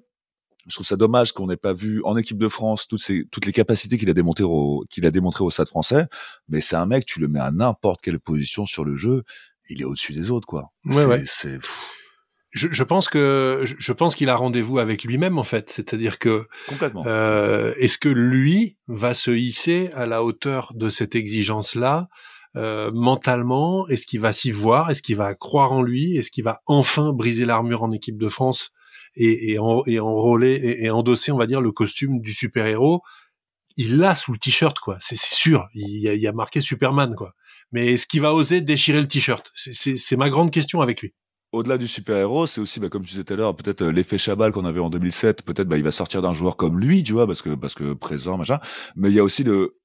[0.68, 3.46] je trouve ça dommage qu'on n'ait pas vu en équipe de France toutes ces, toutes
[3.46, 6.08] les capacités qu'il a démontrées au, qu'il a démontré au Stade français.
[6.50, 9.24] Mais c'est un mec, tu le mets à n'importe quelle position sur le jeu,
[9.70, 10.72] il est au-dessus des autres, quoi.
[10.86, 11.24] Ouais, ouais.
[11.26, 11.58] C'est,
[12.52, 16.48] je, je, pense que je pense qu'il a rendez-vous avec lui-même en fait, c'est-à-dire que
[16.68, 17.04] complètement.
[17.06, 22.08] Euh, est-ce que lui va se hisser à la hauteur de cette exigence-là
[22.56, 26.44] euh, mentalement Est-ce qu'il va s'y voir Est-ce qu'il va croire en lui Est-ce qu'il
[26.44, 28.72] va enfin briser l'armure en équipe de France
[29.16, 33.02] et, et, en, et enrôler et, et, endosser, on va dire, le costume du super-héros?
[33.78, 34.98] Il l'a sous le t-shirt, quoi.
[35.02, 35.68] C'est sûr.
[35.74, 37.34] Il y, a, a marqué Superman, quoi.
[37.72, 39.52] Mais est-ce qu'il va oser déchirer le t-shirt?
[39.56, 41.14] C'est ma grande question avec lui
[41.56, 44.18] au-delà du super-héros, c'est aussi, bah, comme tu disais tout à l'heure, peut-être euh, l'effet
[44.18, 45.44] Chabal qu'on avait en 2007.
[45.44, 47.94] Peut-être, bah, il va sortir d'un joueur comme lui, tu vois, parce que parce que
[47.94, 48.60] présent, machin.
[48.96, 49.78] Mais il y a aussi le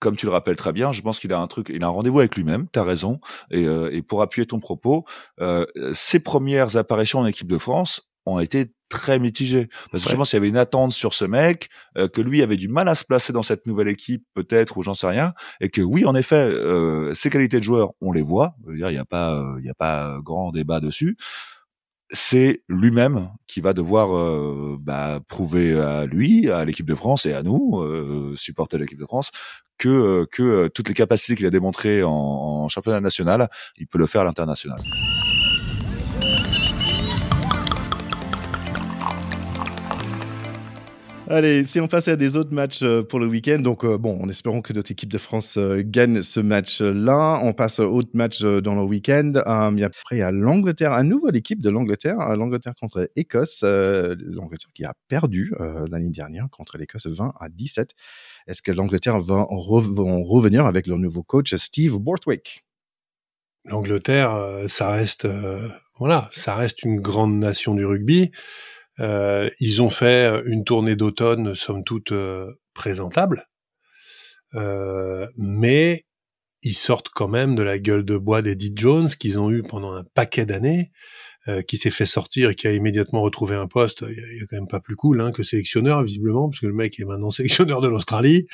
[0.00, 1.90] comme tu le rappelles très bien, je pense qu'il a un truc, il a un
[1.90, 2.66] rendez-vous avec lui-même.
[2.72, 3.20] T'as raison.
[3.50, 5.04] Et, euh, et, pour appuyer ton propos,
[5.40, 9.68] euh, ses premières apparitions en équipe de France ont été très mitigées.
[9.90, 12.42] Parce que je pense qu'il y avait une attente sur ce mec, euh, que lui
[12.42, 15.32] avait du mal à se placer dans cette nouvelle équipe, peut-être, ou j'en sais rien,
[15.60, 18.56] et que oui, en effet, euh, ses qualités de joueur, on les voit.
[18.68, 21.16] Il n'y a pas, euh, il y a pas grand débat dessus
[22.12, 27.32] c'est lui-même qui va devoir euh, bah, prouver à lui, à l'équipe de France et
[27.32, 29.30] à nous, euh, supporter l'équipe de France,
[29.78, 33.86] que, euh, que euh, toutes les capacités qu'il a démontrées en, en championnat national, il
[33.86, 34.80] peut le faire à l'international.
[41.32, 44.20] Allez, si on passe à des autres matchs euh, pour le week-end, donc euh, bon,
[44.20, 48.10] en espérant que notre équipe de France euh, gagne ce match-là, on passe aux autres
[48.14, 49.34] matchs dans le week-end.
[49.46, 54.70] Um, y a après à l'Angleterre, à nouveau l'équipe de l'Angleterre, l'Angleterre contre Écosse, l'Angleterre
[54.74, 55.52] qui a perdu
[55.88, 57.90] l'année dernière contre l'Écosse 20 à 17.
[58.48, 62.64] Est-ce que l'Angleterre va revenir avec leur nouveau coach Steve Borthwick?
[63.66, 65.28] L'Angleterre, ça reste,
[65.96, 68.32] voilà, ça reste une grande nation du rugby.
[69.00, 73.48] Euh, ils ont fait une tournée d'automne, somme toute euh, présentable,
[74.54, 76.02] euh, mais
[76.62, 79.94] ils sortent quand même de la gueule de bois d'Eddie Jones qu'ils ont eu pendant
[79.94, 80.90] un paquet d'années,
[81.66, 84.04] qui s'est fait sortir et qui a immédiatement retrouvé un poste.
[84.06, 86.74] Il y a, quand même pas plus cool hein, que sélectionneur visiblement, parce que le
[86.74, 88.46] mec est maintenant sélectionneur de l'Australie.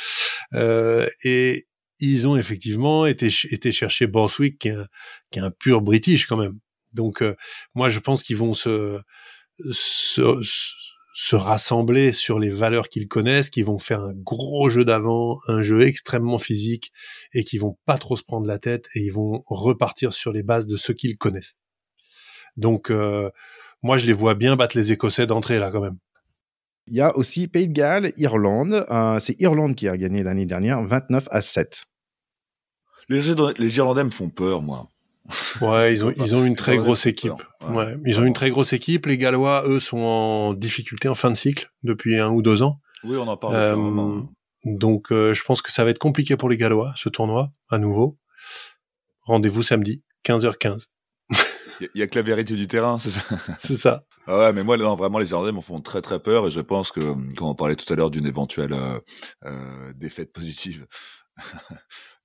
[0.54, 1.66] et
[1.98, 4.86] ils ont effectivement été, été chercher Borswick, qui est, un,
[5.30, 6.58] qui est un pur British quand même.
[6.94, 7.22] Donc
[7.74, 9.00] moi je pense qu'ils vont se,
[9.72, 10.40] se,
[11.14, 15.62] se rassembler sur les valeurs qu'ils connaissent, qui vont faire un gros jeu d'avant, un
[15.62, 16.92] jeu extrêmement physique
[17.32, 20.42] et qui vont pas trop se prendre la tête et ils vont repartir sur les
[20.42, 21.56] bases de ce qu'ils connaissent.
[22.56, 22.90] Donc
[23.82, 25.98] moi je les vois bien battre les Écossais d'entrée là quand même.
[26.88, 28.86] Il y a aussi Pays de Galles, Irlande.
[28.90, 31.84] Euh, c'est Irlande qui a gagné l'année dernière, 29 à 7.
[33.08, 33.22] Les,
[33.58, 34.88] les Irlandais me font peur, moi.
[35.60, 37.32] Ouais, ils ont, ils ont une très grosse équipe.
[37.68, 37.96] Ouais.
[38.04, 39.06] Ils ont une très grosse équipe.
[39.06, 42.80] Les Gallois, eux, sont en difficulté en fin de cycle depuis un ou deux ans.
[43.04, 43.54] Oui, on en parle.
[43.54, 44.20] Euh,
[44.64, 47.78] donc, euh, je pense que ça va être compliqué pour les Gallois, ce tournoi, à
[47.78, 48.18] nouveau.
[49.22, 50.86] Rendez-vous samedi, 15h15.
[51.80, 53.22] Il y, a que la vérité du terrain, c'est ça?
[53.58, 54.04] C'est ça.
[54.26, 56.60] Ah ouais, mais moi, non, vraiment, les Irlandais me font très très peur et je
[56.60, 58.98] pense que, quand on parlait tout à l'heure d'une éventuelle euh,
[59.44, 60.86] euh défaite positive,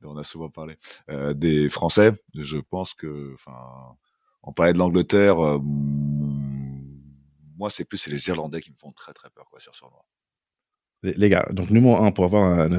[0.04, 0.76] on a souvent parlé,
[1.10, 3.96] euh, des Français, je pense que, enfin,
[4.44, 5.60] on parlait de l'Angleterre, euh,
[7.58, 10.04] moi, c'est plus les Irlandais qui me font très très peur quoi, sur tournoi.
[11.04, 12.72] Les gars, donc numéro un, pour avoir un,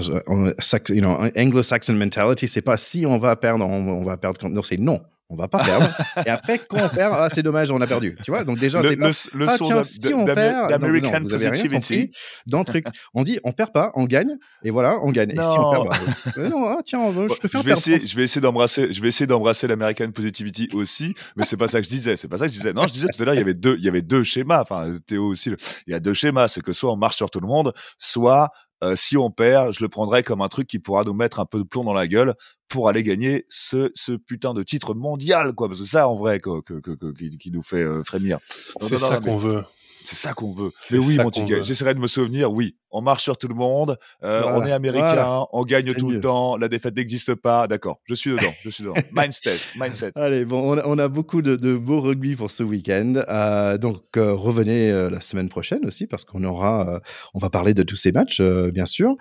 [1.37, 4.49] anglo-saxon mentality, c'est pas si on va perdre, on va perdre.
[4.49, 5.03] Non, c'est non
[5.33, 5.89] on va pas perdre.
[6.27, 8.17] et après, quand on perd, ah, c'est dommage, on a perdu.
[8.23, 9.11] Tu vois, donc déjà, c'est pas.
[9.33, 12.13] Le, ah, tiens, si on perd, d'American Positivity.
[12.47, 15.33] Dans le truc, on dit, on perd pas, on gagne, et voilà, on gagne.
[15.35, 15.43] Non.
[15.43, 18.17] Et si on perd, bah, non, ah, tiens, je te fais je vais essayer, je
[18.17, 21.85] vais essayer d'embrasser, je vais essayer d'embrasser l'American Positivity aussi, mais c'est pas ça que
[21.85, 22.17] je disais.
[22.17, 22.73] C'est pas ça que je disais.
[22.73, 24.61] Non, je disais tout à l'heure, il y avait deux, il y avait deux schémas.
[24.61, 25.51] Enfin, Théo aussi,
[25.87, 26.49] il y a deux schémas.
[26.49, 28.51] C'est que soit on marche sur tout le monde, soit
[28.83, 31.47] euh, si on perd, je le prendrai comme un truc qui pourra nous mettre un
[31.47, 32.35] peu de plomb dans la gueule
[32.69, 35.69] pour aller gagner ce, ce putain de titre mondial, quoi.
[35.69, 38.39] Parce que ça, en vrai, que, que, que, qui, nous fait euh, frémir.
[38.81, 39.63] C'est ça qu'on veut.
[40.05, 40.71] C'est ça qu'on veut.
[40.91, 42.53] Mais oui, mon ticket, j'essaierai de me souvenir.
[42.53, 43.97] Oui, on marche sur tout le monde.
[44.23, 46.57] Euh, on est américain, on gagne tout le temps.
[46.57, 47.67] La défaite n'existe pas.
[47.67, 48.53] D'accord, je suis dedans.
[48.63, 48.95] Je suis dedans.
[49.13, 50.13] mindset, mindset.
[50.17, 53.15] Allez, bon, on a, beaucoup de, de, beaux rugby pour ce week-end.
[53.29, 57.01] Euh, donc euh, revenez euh, la semaine prochaine aussi parce qu'on aura, euh,
[57.35, 59.17] on va parler de tous ces matchs, bien sûr.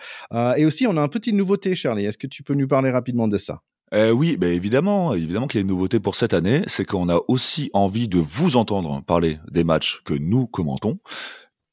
[0.57, 2.05] et aussi, on a un petit nouveauté, Charlie.
[2.05, 3.61] Est-ce que tu peux nous parler rapidement de ça?
[3.93, 7.09] Euh, oui, bah évidemment, évidemment qu'il y a une nouveauté pour cette année, c'est qu'on
[7.09, 10.99] a aussi envie de vous entendre parler des matchs que nous commentons.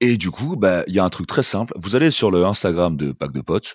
[0.01, 1.73] Et du coup, bah, il y a un truc très simple.
[1.77, 3.75] Vous allez sur le Instagram de Pack de Potes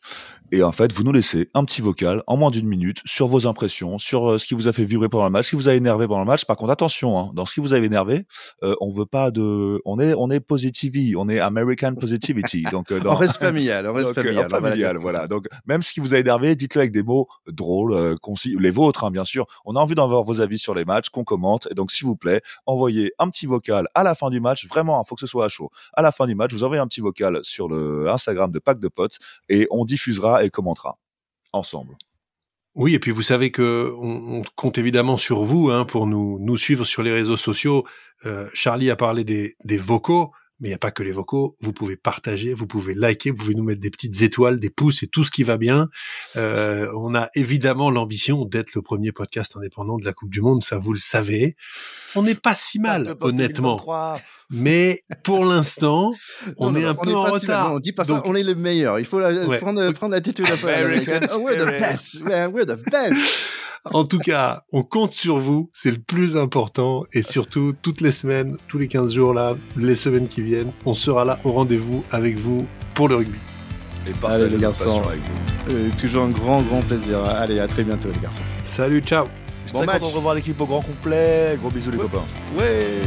[0.53, 3.47] et en fait, vous nous laissez un petit vocal en moins d'une minute sur vos
[3.47, 5.67] impressions, sur euh, ce qui vous a fait vibrer pendant le match, ce qui vous
[5.67, 6.45] a énervé pendant le match.
[6.45, 8.27] Par contre, attention, hein, dans ce qui vous a énervé,
[8.61, 12.65] euh, on veut pas de, on est, on est positivity, on est American positivity.
[12.71, 13.13] Donc, euh, dans...
[13.15, 14.47] on reste familial, on reste familial.
[14.47, 15.27] familial voilà.
[15.27, 19.05] Donc, même ce qui vous a énervé, dites-le avec des mots drôles, concis, les vôtres,
[19.05, 19.47] hein, bien sûr.
[19.65, 21.67] On a envie d'en voir vos avis sur les matchs, qu'on commente.
[21.71, 24.67] Et donc, s'il vous plaît, envoyez un petit vocal à la fin du match.
[24.67, 25.71] Vraiment, il hein, faut que ce soit à chaud.
[25.93, 28.79] À la fin du match, vous envoyez un petit vocal sur le Instagram de Pack
[28.79, 29.17] de Potes
[29.49, 30.97] et on diffusera commentera
[31.51, 31.95] ensemble.
[32.75, 36.85] Oui, et puis vous savez que on, compte évidemment sur vous hein, pour nous, suivre
[36.85, 37.85] sur les réseaux sociaux.
[38.25, 40.31] Euh, Charlie a parlé des vocaux
[40.63, 41.57] mais il n'y a pas que les vocaux.
[41.59, 45.03] Vous pouvez partager, vous pouvez liker, vous pouvez nous mettre des petites étoiles, des pouces
[45.03, 45.89] et tout ce qui va bien.
[46.37, 50.63] Euh, on a évidemment l'ambition d'être le premier podcast indépendant de la Coupe du Monde,
[50.63, 51.57] ça vous le savez.
[52.15, 53.77] On n'est pas si mal, honnêtement.
[54.51, 56.13] Mais pour l'instant,
[56.57, 57.73] on est un peu en retard.
[57.73, 58.99] on dit pas ça, on est le meilleur.
[58.99, 59.19] Il faut
[59.59, 61.27] prendre, prendre l'attitude un peu américaine.
[61.35, 63.13] Oh, we're the best, man, we're the best.
[63.91, 67.03] En tout cas, on compte sur vous, c'est le plus important.
[67.11, 70.52] Et surtout, toutes les semaines, tous les 15 jours là, les semaines qui viennent,
[70.85, 73.39] on sera là au rendez-vous avec vous pour le rugby.
[74.07, 75.73] Et partagez les garçons avec vous.
[75.73, 77.23] Euh, toujours un grand, grand plaisir.
[77.23, 78.41] Allez, à très bientôt les garçons.
[78.61, 79.27] Salut, ciao.
[79.71, 79.99] Bon match.
[79.99, 81.57] content de revoir l'équipe au grand complet.
[81.59, 82.25] Gros bisous les copains.
[82.57, 83.01] Ouais.